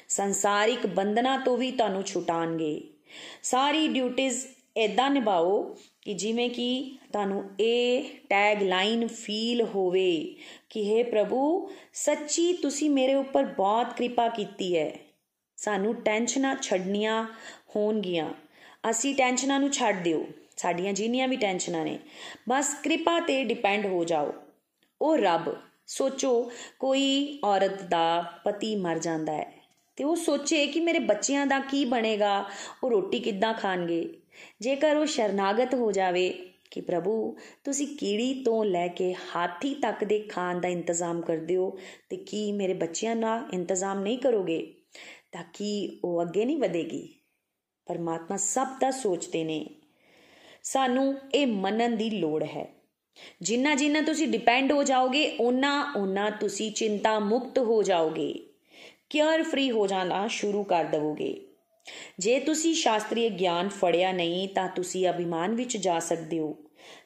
[0.09, 2.83] ਸੰਸਾਰਿਕ ਬੰਧਨਾਂ ਤੋਂ ਵੀ ਤੁਹਾਨੂੰ ਛੁਟਾਣਗੇ।
[3.43, 4.31] ਸਾਰੀ ਡਿਊਟੀਆਂ
[4.77, 10.37] ਇਦਾਂ ਨਿਭਾਓ ਕਿ ਜਿਵੇਂ ਕਿ ਤੁਹਾਨੂੰ ਇਹ ਟੈਗ ਲਾਈਨ ਫੀਲ ਹੋਵੇ
[10.71, 14.97] ਕਿ हे ਪ੍ਰਭੂ, ਸੱਚੀ ਤੁਸੀਂ ਮੇਰੇ ਉੱਪਰ ਬਹੁਤ ਕਿਰਪਾ ਕੀਤੀ ਹੈ।
[15.57, 17.25] ਸਾਨੂੰ ਟੈਨਸ਼ਨਾਂ ਛੱਡਣੀਆਂ
[17.77, 18.31] ਹੋਣਗੀਆਂ।
[18.91, 20.27] ਅਸੀਂ ਟੈਨਸ਼ਨਾਂ ਨੂੰ ਛੱਡ ਦਿਓ।
[20.59, 21.99] ਸਾਡੀਆਂ ਜਿੰਨੀਆਂ ਵੀ ਟੈਨਸ਼ਨਾਂ ਨੇ,
[22.49, 24.33] ਬਸ ਕਿਰਪਾ ਤੇ ਡਿਪੈਂਡ ਹੋ ਜਾਓ।
[25.01, 25.55] ਉਹ ਰੱਬ,
[25.87, 29.53] ਸੋਚੋ ਕੋਈ ਔਰਤ ਦਾ ਪਤੀ ਮਰ ਜਾਂਦਾ ਹੈ
[29.99, 32.45] ਤੇ ਉਹ ਸੋਚੇ ਕਿ ਮੇਰੇ ਬੱਚਿਆਂ ਦਾ ਕੀ ਬਣੇਗਾ,
[32.85, 34.09] ਉਹ ਰੋਟੀ ਕਿੱਦਾਂ ਖਾਣਗੇ?
[34.61, 36.29] ਜੇਕਰ ਉਹ ਸ਼ਰਨਾਗਤ ਹੋ ਜਾਵੇ
[36.71, 41.79] ਕਿ ਪ੍ਰਭੂ, ਤੁਸੀਂ ਕੀੜੀ ਤੋਂ ਲੈ ਕੇ ਹਾਥੀ ਤੱਕ ਦੇ ਖਾਣ ਦਾ ਇੰਤਜ਼ਾਮ ਕਰਦੇ ਹੋ
[42.09, 44.75] ਤੇ ਕੀ ਮੇਰੇ ਬੱਚਿਆਂ ਦਾ ਇੰਤਜ਼ਾਮ ਨਹੀਂ ਕਰੋਗੇ,
[45.33, 47.09] ਤਾਂ ਕੀ ਉਹ ਅੱਗੇ ਨਹੀਂ ਵਧੇਗੀ?
[47.87, 49.65] ਪਰਮਾਤਮਾ ਸਭ ਦਾ ਸੋਚਦੇ ਨੇ।
[50.73, 52.75] ਸਾਨੂੰ ਇਹ ਮੰਨਣ ਦੀ ਲੋੜ ਹੈ।
[53.43, 58.47] ਜਿੰਨਾ ਜਿੰਨਾ ਤੁਸੀਂ ਡਿਪੈਂਡ ਹੋ ਜਾਓਗੇ ਉਹਨਾਂ ਉਹਨਾਂ ਤੁਸੀਂ ਚਿੰਤਾ ਮੁਕਤ ਹੋ ਜਾਓਗੇ।
[59.11, 61.47] ਕੇਅਰ ਫ੍ਰੀ ਹੋ ਜਾਣਾ ਸ਼ੁਰੂ ਕਰ ਦਵੋਗੇ।
[62.19, 66.57] ਜੇ ਤੁਸੀਂ ਸ਼ਾਸਤਰੀय ਗਿਆਨ ਫੜਿਆ ਨਹੀਂ, ਤਾਂ ਤੁਸੀਂ ਅਭਿਮਾਨ ਵਿੱਚ ਜਾ ਸਕਦੇ ਹੋ।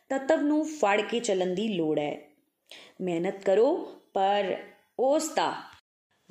[0.08, 2.20] ਤਤਵ ਨੂੰ ਫੜ ਕੇ ਚੱਲਣ ਦੀ ਲੋੜ ਹੈ।
[3.00, 4.56] ਮਿਹਨਤ ਕਰੋ, ਪਰ
[4.98, 5.54] ਉਸ ਦਾ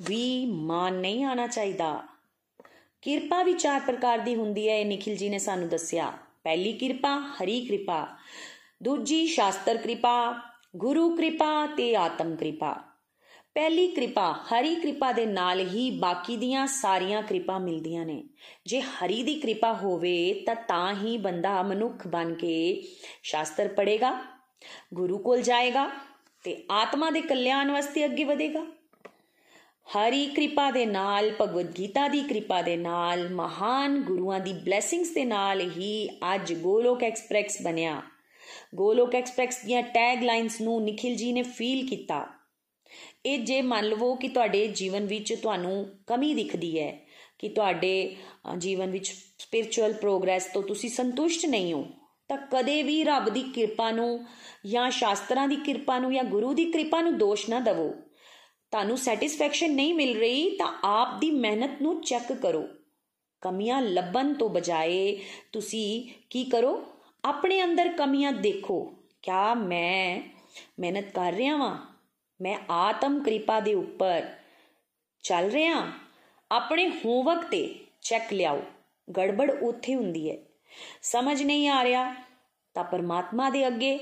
[0.02, 2.02] ਵੀ ਮਾਨ ਨਹੀਂ ਆਣਾ ਚਾਹੀਦਾ।
[3.02, 6.12] ਕਿਰਪਾ ਵੀ ਚਾਰ ਪ੍ਰਕਾਰ ਦੀ ਹੁੰਦੀ ਹੈ, ਇਹ ਨikhil ji ਨੇ ਸਾਨੂੰ ਦੱਸਿਆ।
[6.44, 8.06] ਪਹਿਲੀ ਕਿਰਪਾ, ਹਰੀ ਕਿਰਪਾ।
[8.82, 10.40] ਦੂਜੀ ਸ਼ਾਸਤਰ ਕਿਰਪਾ,
[10.76, 12.72] ਗੁਰੂ ਕਿਰਪਾ ਤੇ ਆਤਮ ਕਿਰਪਾ।
[13.54, 18.24] ਪਹਿਲੀ ਕਿਰਪਾ, ਹਰੀ ਕਿਰਪਾ ਦੇ ਨਾਲ ਹੀ ਬਾਕੀ ਦੀਆਂ ਸਾਰੀਆਂ ਕਿਰਪਾ ਮਿਲਦੀਆਂ ਨੇ।
[18.66, 22.82] ਜੇ ਹਰੀ ਦੀ ਕਿਰਪਾ ਹੋਵੇ ਤਾਂ ਤਾਂ ਹੀ ਬੰਦਾ ਮਨੁੱਖ ਬਣ ਕੇ
[23.22, 24.22] ਸ਼ਾਸਤਰ ਪੜ੍ਹੇਗਾ,
[24.94, 25.90] ਗੁਰੂ ਕੋਲ ਜਾਏਗਾ
[26.42, 28.66] ਤੇ ਆਤਮਾ ਦੇ ਕਲਿਆਣ ਵਾਸਤੇ ਅੱਗੇ ਵਧੇਗਾ।
[29.86, 35.24] ਹਰੀ ਕਿਰਪਾ ਦੇ ਨਾਲ, ਭਗਵਦ ਗੀਤਾ ਦੀ ਕਿਰਪਾ ਦੇ ਨਾਲ, ਮਹਾਨ ਗੁਰੂਆਂ ਦੀ ਬਲੇਸਿੰਗਸ ਦੇ
[35.24, 38.00] ਨਾਲ ਹੀ ਅੱਜ ਗੋਲੋਕ ਐਕਸਪ੍ਰੈਸ ਬਣਿਆ।
[38.74, 42.26] ਗੋਲੋਕ ਐਕਸਪ੍ਰੈਸ ਦੀਆਂ ਟੈਗ ਲਾਈਨਸ ਨੂੰ ਨikhil ji ਨੇ ਫੀਲ ਕੀਤਾ।
[43.26, 46.98] ਇਹ ਜੇ ਮੰਨ ਲਵੋ ਕਿ ਤੁਹਾਡੇ ਜੀਵਨ ਵਿੱਚ ਤੁਹਾਨੂੰ ਕਮੀ ਦਿਖਦੀ ਹੈ,
[47.38, 48.16] ਕਿ ਤੁਹਾਡੇ
[48.58, 51.84] ਜੀਵਨ ਵਿੱਚ ਸਪਿਰਚੁਅਲ ਪ੍ਰੋਗਰੈਸ ਤੋਂ ਤੁਸੀਂ ਸੰਤੁਸ਼ਟ ਨਹੀਂ ਹੋ,
[52.28, 54.24] ਤਾਂ ਕਦੇ ਵੀ ਰੱਬ ਦੀ ਕਿਰਪਾ ਨੂੰ
[54.66, 57.92] ਜਾਂ ਸ਼ਾਸਤਰਾਂ ਦੀ ਕਿਰਪਾ ਨੂੰ ਜਾਂ ਗੁਰੂ ਦੀ ਕਿਰਪਾ ਨੂੰ ਦੋਸ਼ ਨਾ ਦਿਵੋ।
[58.72, 62.68] ਤੁਹਾਨੂੰ ਸੈਟੀਸਫੈਕਸ਼ਨ ਨਹੀਂ ਮਿਲ ਰਹੀ, ਤਾਂ ਆਪ ਦੀ ਮਿਹਨਤ ਨੂੰ ਚੈੱਕ ਕਰੋ।
[63.40, 65.20] ਕਮੀਆਂ ਲੱਭਣ ਤੋਂ ਬਜਾਏ
[65.52, 66.86] ਤੁਸੀਂ ਕੀ ਕਰੋ?
[67.24, 70.22] ਆਪਣੇ ਅੰਦਰ ਕਮੀਆਂ ਦੇਖੋ। ਕਿਆ ਮੈਂ
[70.78, 71.86] ਮਿਹਨਤ ਕਰ ਰਿਹਾ ਵਾਂ?
[72.40, 74.34] ਮੈਂ ਆਤਮ ਕਿਰਪਾ ਦੇ ਉੱਪਰ
[75.22, 75.92] ਚੱਲ ਰਿਹਾ?
[76.52, 78.62] ਆਪਣੇ ਹੋਵਕ ਤੇ ਚੈੱਕ ਲਿਆਓ।
[79.16, 80.36] ਗੜਬੜ ਉੱਥੇ ਹੁੰਦੀ ਹੈ।
[81.02, 82.14] ਸਮਝ ਨਹੀਂ ਆ ਰਿਹਾ
[82.74, 83.98] ਤਾਂ ਪਰਮਾਤਮਾ ਦੇ ਅੱਗੇ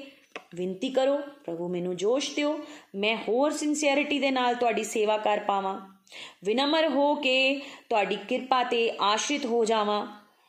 [0.54, 2.58] ਵਿੰਤੀ ਕਰੋ ਪ੍ਰਭੂ ਮੈਨੂੰ ਜੋਸ਼ ਦਿਓ
[2.94, 5.80] ਮੈਂ ਹੋਰ ਸਿੰਸੀਅਰਿਟੀ ਦੇ ਨਾਲ ਤੁਹਾਡੀ ਸੇਵਾ ਕਰ ਪਾਵਾਂ
[6.44, 10.06] ਵਿਨਮਰ ਹੋ ਕੇ ਤੁਹਾਡੀ ਕਿਰਪਾ ਤੇ ਆਸ਼ਰਿਤ ਹੋ ਜਾਵਾਂ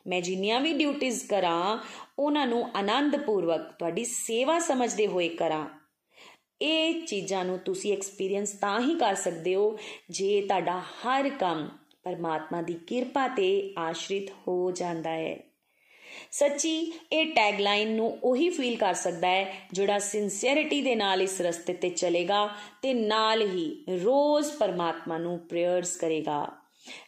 [0.08, 1.78] ਮੈਂ ਜਿੰਨੀਆਂ ਵੀ ਡਿਊਟੀਆਂ ਕਰਾਂ
[2.18, 5.66] ਉਹਨਾਂ ਨੂੰ ਆਨੰਦਪੂਰਵਕ ਤੁਹਾਡੀ ਸੇਵਾ ਸਮਝਦੇ ਹੋਏ ਕਰਾਂ
[6.62, 9.78] ਇਹ ਚੀਜ਼ਾਂ ਨੂੰ ਤੁਸੀਂ ਐਕਸਪੀਰੀਅੰਸ ਤਾਂ ਹੀ ਕਰ ਸਕਦੇ ਹੋ
[10.10, 11.68] ਜੇ ਤੁਹਾਡਾ ਹਰ ਕੰਮ
[12.02, 15.51] ਪਰਮਾਤਮਾ ਦੀ ਕਿਰਪਾ ਤੇ ਆਸ਼ਰਿਤ ਹੋ ਜਾਂਦਾ ਹੈ
[16.32, 21.72] ਸੱਚੀ ਇਹ ਟੈਗਲਾਈਨ ਨੂੰ ਉਹੀ ਫੀਲ ਕਰ ਸਕਦਾ ਹੈ, ਜਿਹੜਾ ਸਿੰਸੀਅਰਿਟੀ ਦੇ ਨਾਲ ਇਸ ਰਸਤੇ
[21.72, 22.48] ਤੇ ਚੱਲੇਗਾ
[22.82, 26.46] ਤੇ ਨਾਲ ਹੀ ਰੋਜ਼ ਪਰਮਾਤਮਾ ਨੂੰ ਪ੍ਰੇਅਰਸ ਕਰੇਗਾ।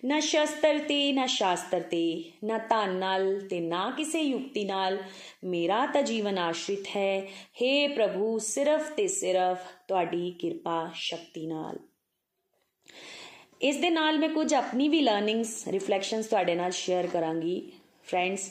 [0.05, 4.99] ਨਾ ਸ਼ਸਤਰ ਤੇ, ਨਾ ਸ਼ਾਸਤਰ ਤੇ, ਨਾ ਧਨ ਨਾਲ ਤੇ ਨਾ ਕਿਸੇ ਯੁਕਤੀ ਨਾਲ
[5.45, 7.21] ਮੇਰਾ ਤਾਂ ਜੀਵਨ ਆਸ਼ਰਿਤ ਹੈ।
[7.63, 9.59] हे ਪ੍ਰਭੂ, ਸਿਰਫ ਤੇ ਸਿਰਫ
[9.89, 11.79] ਤੁਹਾਡੀ ਕਿਰਪਾ ਸ਼ਕਤੀ ਨਾਲ।
[13.63, 17.73] ਇਸ ਦੇ ਨਾਲ ਮੈਂ ਕੁਝ ਆਪਣੀ ਵੀ ਲਰਨਿੰਗਸ ਰਿਫਲੈਕਸ਼ਨਸ ਤੁਹਾਡੇ ਨਾਲ ਸ਼ੇਅਰ ਕਰਾਂਗੀ।
[18.05, 18.51] ਫਰੈਂਡਸ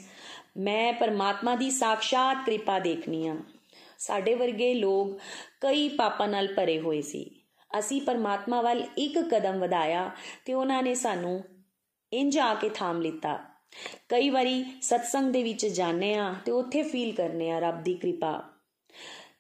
[0.58, 3.36] ਮੈਂ ਪਰਮਾਤਮਾ ਦੀ ਸਾਖਸ਼ਾਤ ਕਿਰਪਾ ਦੇਖਨੀ ਆ
[4.00, 5.20] ਸਾਡੇ ਵਰਗੇ ਲੋਕ
[5.62, 7.36] ਕਈ ਪਾਪਾਂ ਨਾਲ ਭਰੇ ਹੋਏ ਸੀ।
[7.80, 10.12] ਅਸੀਂ ਪਰਮਾਤਮਾ ਵੱਲ ਇੱਕ ਕਦਮ ਵਧਾਇਆ
[10.46, 11.44] ਤੇ ਉਹਨਾਂ ਨੇ ਸਾਨੂੰ
[12.14, 13.40] ਇੰਜ ਆ ਕੇ ਥਾਮ ਲਿੱਤਾ।
[14.10, 18.44] ਕਈ ਵਾਰੀ ਸਤਸੰਗ ਦੇ ਵਿੱਚ ਜਾਣੇ ਆ ਤੇ ਉੱਥੇ ਫੀਲ ਕਰਨੇ ਆ ਰੱਬ ਦੀ ਕਿਰਪਾ।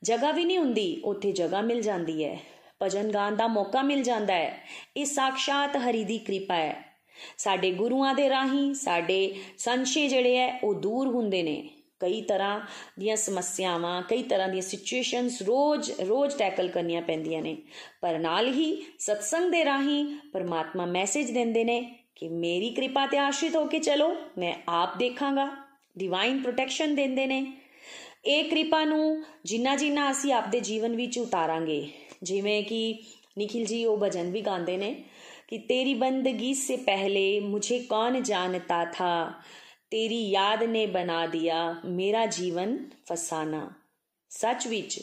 [0.04, 2.40] ਜਗ੍ਹਾ ਵੀ ਨਹੀਂ ਹੁੰਦੀ, ਉੱਥੇ ਜਗ੍ਹਾ ਮਿਲ ਜਾਂਦੀ ਹੈ।
[2.82, 4.58] ਭਜਨ ਗਾਣ ਦਾ ਮੌਕਾ ਮਿਲ ਜਾਂਦਾ ਹੈ।
[4.98, 6.93] ਇਹ ਸਾਖਸ਼ਾਤ ਹਰੀ ਦੀ ਕਿਰਪਾ ਹੈ।
[7.38, 12.60] ਸਾਡੇ ਗੁਰੂਆਂ ਦੇ ਰਾਹੀਂ ਸਾਡੇ ਸੰਸ਼ੇ ਜਿਹੜੇ ਐ, ਉਹ ਦੂਰ ਹੁੰਦੇ ਨੇ। ਕਈ ਤਰ੍ਹਾਂ
[13.00, 17.58] ਦੀਆਂ ਸਮੱਸਿਆਵਾਂ, ਕਈ ਤਰ੍ਹਾਂ ਦੀਆਂ ਸਿਚੁਏਸ਼ਨਸ ਰੋਜ਼ ਰੋਜ਼ ਟੈਕਲ ਕਰਨੀਆਂ ਪੈਂਦੀਆਂ ਨੇ।
[18.02, 23.56] ਪਰ ਨਾਲ ਹੀ ਸਤਸੰਗ ਦੇ ਰਾਹੀਂ ਪਰਮਾਤਮਾ ਮੈਸੇਜ ਦਿੰਦੇ ਨੇ ਕਿ ਮੇਰੀ ਕਿਰਪਾ ਤੇ ਆਸ਼ਰਿਤ
[23.56, 25.52] ਹੋ ਕੇ ਚਲੋ, ਮੈਂ ਆਪ ਦੇਖਾਂਗਾ।
[25.98, 27.54] ਡਿਵਾਈਨ ਪ੍ਰੋਟੈਕਸ਼ਨ ਦਿੰਦੇ ਨੇ।
[28.26, 31.90] ਇਹ ਕਿਰਪਾ ਨੂੰ ਜਿੰਨਾ ਜਿੰਨਾ ਅਸੀਂ ਆਪਦੇ ਜੀਵਨ ਵਿੱਚ ਉਤਾਰਾਂਗੇ,
[32.24, 33.00] ਜਿਵੇਂ ਕਿ
[33.38, 35.04] ਨikhil ji ਉਹ ਭਜਨ ਵੀ ਗਾਉਂਦੇ ਨੇ।
[35.53, 39.13] कि तेरी बंदगी से पहले मुझे कौन जानता था
[39.91, 43.71] तेरी याद ने बना दिया ਮੇਰਾ ਜੀਵਨ ਫਸਾਨਾ
[44.31, 45.01] ਸੱਚ ਵਿੱਚ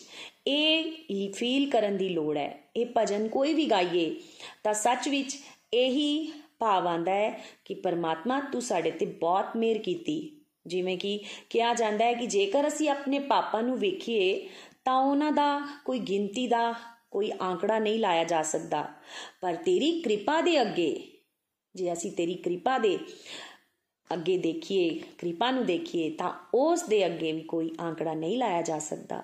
[0.48, 4.10] ਇਹ ਫੀਲ ਕਰਨ ਦੀ ਲੋੜ ਹੈ ਇਹ ਭਜਨ ਕੋਈ ਵੀ ਗਾਈਏ
[4.64, 5.38] ਤਾਂ ਸੱਚ ਵਿੱਚ
[5.74, 10.18] ਇਹੀ ਭਾਵ ਆਂਦਾ ਹੈ ਕਿ ਪਰਮਾਤਮਾ ਤੂੰ ਸਾਡੇ ਤੇ ਬਹੁਤ ਮਿਹਰ ਕੀਤੀ
[10.68, 11.20] ਜਿਵੇਂ ਕਿ
[11.50, 14.50] ਕਿਹਾ ਜਾਂਦਾ ਹੈ ਕਿ ਜੇਕਰ ਅਸੀਂ ਆਪਣੇ ਪਾਪਾਂ ਨੂੰ ਵੇਖੀਏ
[14.86, 16.74] ਤਾਂ ਉਹਨਾਂ ਦਾ ਕੋਈ ਗਿਣਤੀ ਦਾ
[17.11, 18.89] ਕੋਈ ਆંકੜਾ ਨਹੀਂ ਲਾਇਆ ਜਾ ਸਕਦਾ।
[19.41, 21.09] ਪਰ ਤੇਰੀ ਕਿਰਪਾ ਦੇ ਅੱਗੇ,
[21.75, 22.99] ਜੇ ਅਸੀਂ ਤੇਰੀ ਕਿਰਪਾ ਦੇ
[24.13, 28.79] ਅੱਗੇ ਦੇਖੀਏ, ਕਿਰਪਾ ਨੂੰ ਦੇਖੀਏ, ਤਾਂ ਉਸ ਦੇ ਅੱਗੇ ਵੀ ਕੋਈ ਆંકੜਾ ਨਹੀਂ ਲਾਇਆ ਜਾ
[28.79, 29.23] ਸਕਦਾ।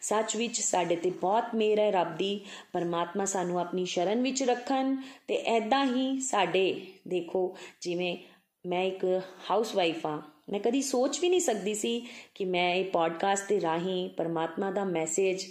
[0.00, 2.40] ਸੱਚ ਵਿੱਚ ਸਾਡੇ ਤੇ ਬਹੁਤ ਮਿਹਰ ਹੈ ਰੱਬ ਦੀ।
[2.72, 4.96] ਪਰਮਾਤਮਾ ਸਾਨੂੰ ਆਪਣੀ ਸ਼ਰਨ ਵਿੱਚ ਰੱਖਣ
[5.28, 8.18] ਤੇ ਐਦਾਂ ਹੀ ਸਾਡੇ, ਦੇਖੋ, ਜਿਵੇਂ
[8.66, 12.84] ਮੈਂ ਇੱਕ ਹਾਊਸ ਵਾਈਫ ਆ ਮੈਂ ਕਦੀ ਸੋਚ ਵੀ ਨਹੀਂ ਸਕਦੀ ਸੀ ਕਿ ਮੈਂ ਇਹ
[12.84, 15.46] ਪੋਡਕਾਸਟ ਦੇ ਰਾਹੀਂ ਪਰਮਾਤਮਾ ਦਾ ਮੈਸੇਜ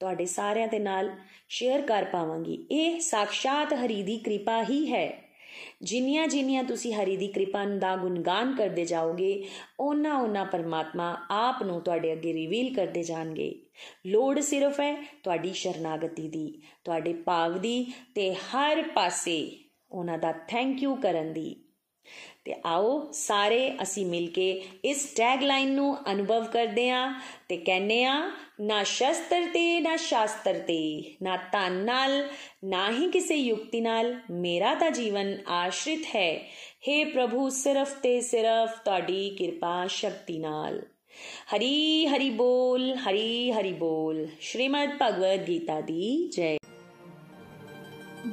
[0.00, 1.10] ਤੁਹਾਡੇ ਸਾਰਿਆਂ ਦੇ ਨਾਲ
[1.48, 5.26] ਸ਼ੇਅਰ ਕਰ ਪਾਵਾਂਗੀ। ਇਹ ਸਾਖਸ਼ਾਤ ਹਰੀ ਦੀ ਕਿਰਪਾ ਹੀ ਹੈ।
[5.82, 9.48] ਜਿੰਨੀਆਂ ਜਿੰਨੀਆਂ ਤੁਸੀਂ ਹਰੀ ਦੀ ਕਿਰਪਾ ਦਾ ਗੁਣਗਾਨ ਕਰਦੇ ਜਾਓਗੇ
[9.80, 13.62] ਉਹਨਾਂ ਉਹਨਾਂ ਪਰਮਾਤਮਾ ਆਪ ਨੂੰ ਤੁਹਾਡੇ ਅੱਗੇ ਰਿਵੀਲ ਕਰਦੇ ਜਾਣਗੇ।
[14.06, 19.58] ਲੋੜ ਸਿਰਫ ਹੈ ਤੁਹਾਡੀ ਸ਼ਰਨਾਗਤੀ ਦੀ, ਤੁਹਾਡੇ ਭਾਵ ਦੀ ਤੇ ਹਰ ਪਾਸੇ
[19.92, 21.65] ਉਹਨਾਂ ਦਾ ਥੈਂਕ ਯੂ ਕਰਨ ਦੀ।
[22.46, 28.04] ਤੇ ਆਓ ਸਾਰੇ ਅਸੀਂ ਮਿਲ ਕੇ ਇਸ ਟੈਗ ਲਾਈਨ ਨੂੰ ਅਨੁਭਵ ਕਰਦੇ ਆਂ ਤੇ ਕਹਿੰਨੇ
[28.04, 28.30] ਆਂ
[28.60, 32.28] ਨਾ ਸ਼ਸਤਰ ਤੇ, ਨਾ ਸ਼ਾਸਤਰ ਤੇ, ਨਾ ਤਨ ਨਾਲ,
[32.64, 36.40] ਨਾ ਹੀ ਕਿਸੇ ਯੁਕਤੀ ਨਾਲ ਮੇਰਾ ਤਾਂ ਜੀਵਨ ਆਸ਼ਰਿਤ ਹੈ।
[36.88, 40.82] हे ਪ੍ਰਭੂ, ਸਿਰਫ ਤੇ ਸਿਰਫ ਤੁਹਾਡੀ ਕਿਰਪਾ ਸ਼ਕਤੀ ਨਾਲ।
[41.56, 46.56] ਹਰੀ ਹਰੀ ਬੋਲ, ਹਰੀ ਹਰੀ ਬੋਲ। ਸ਼੍ਰੀਮਦ ਭਗਵਦ ਗੀਤਾ ਦੀ ਜੈ।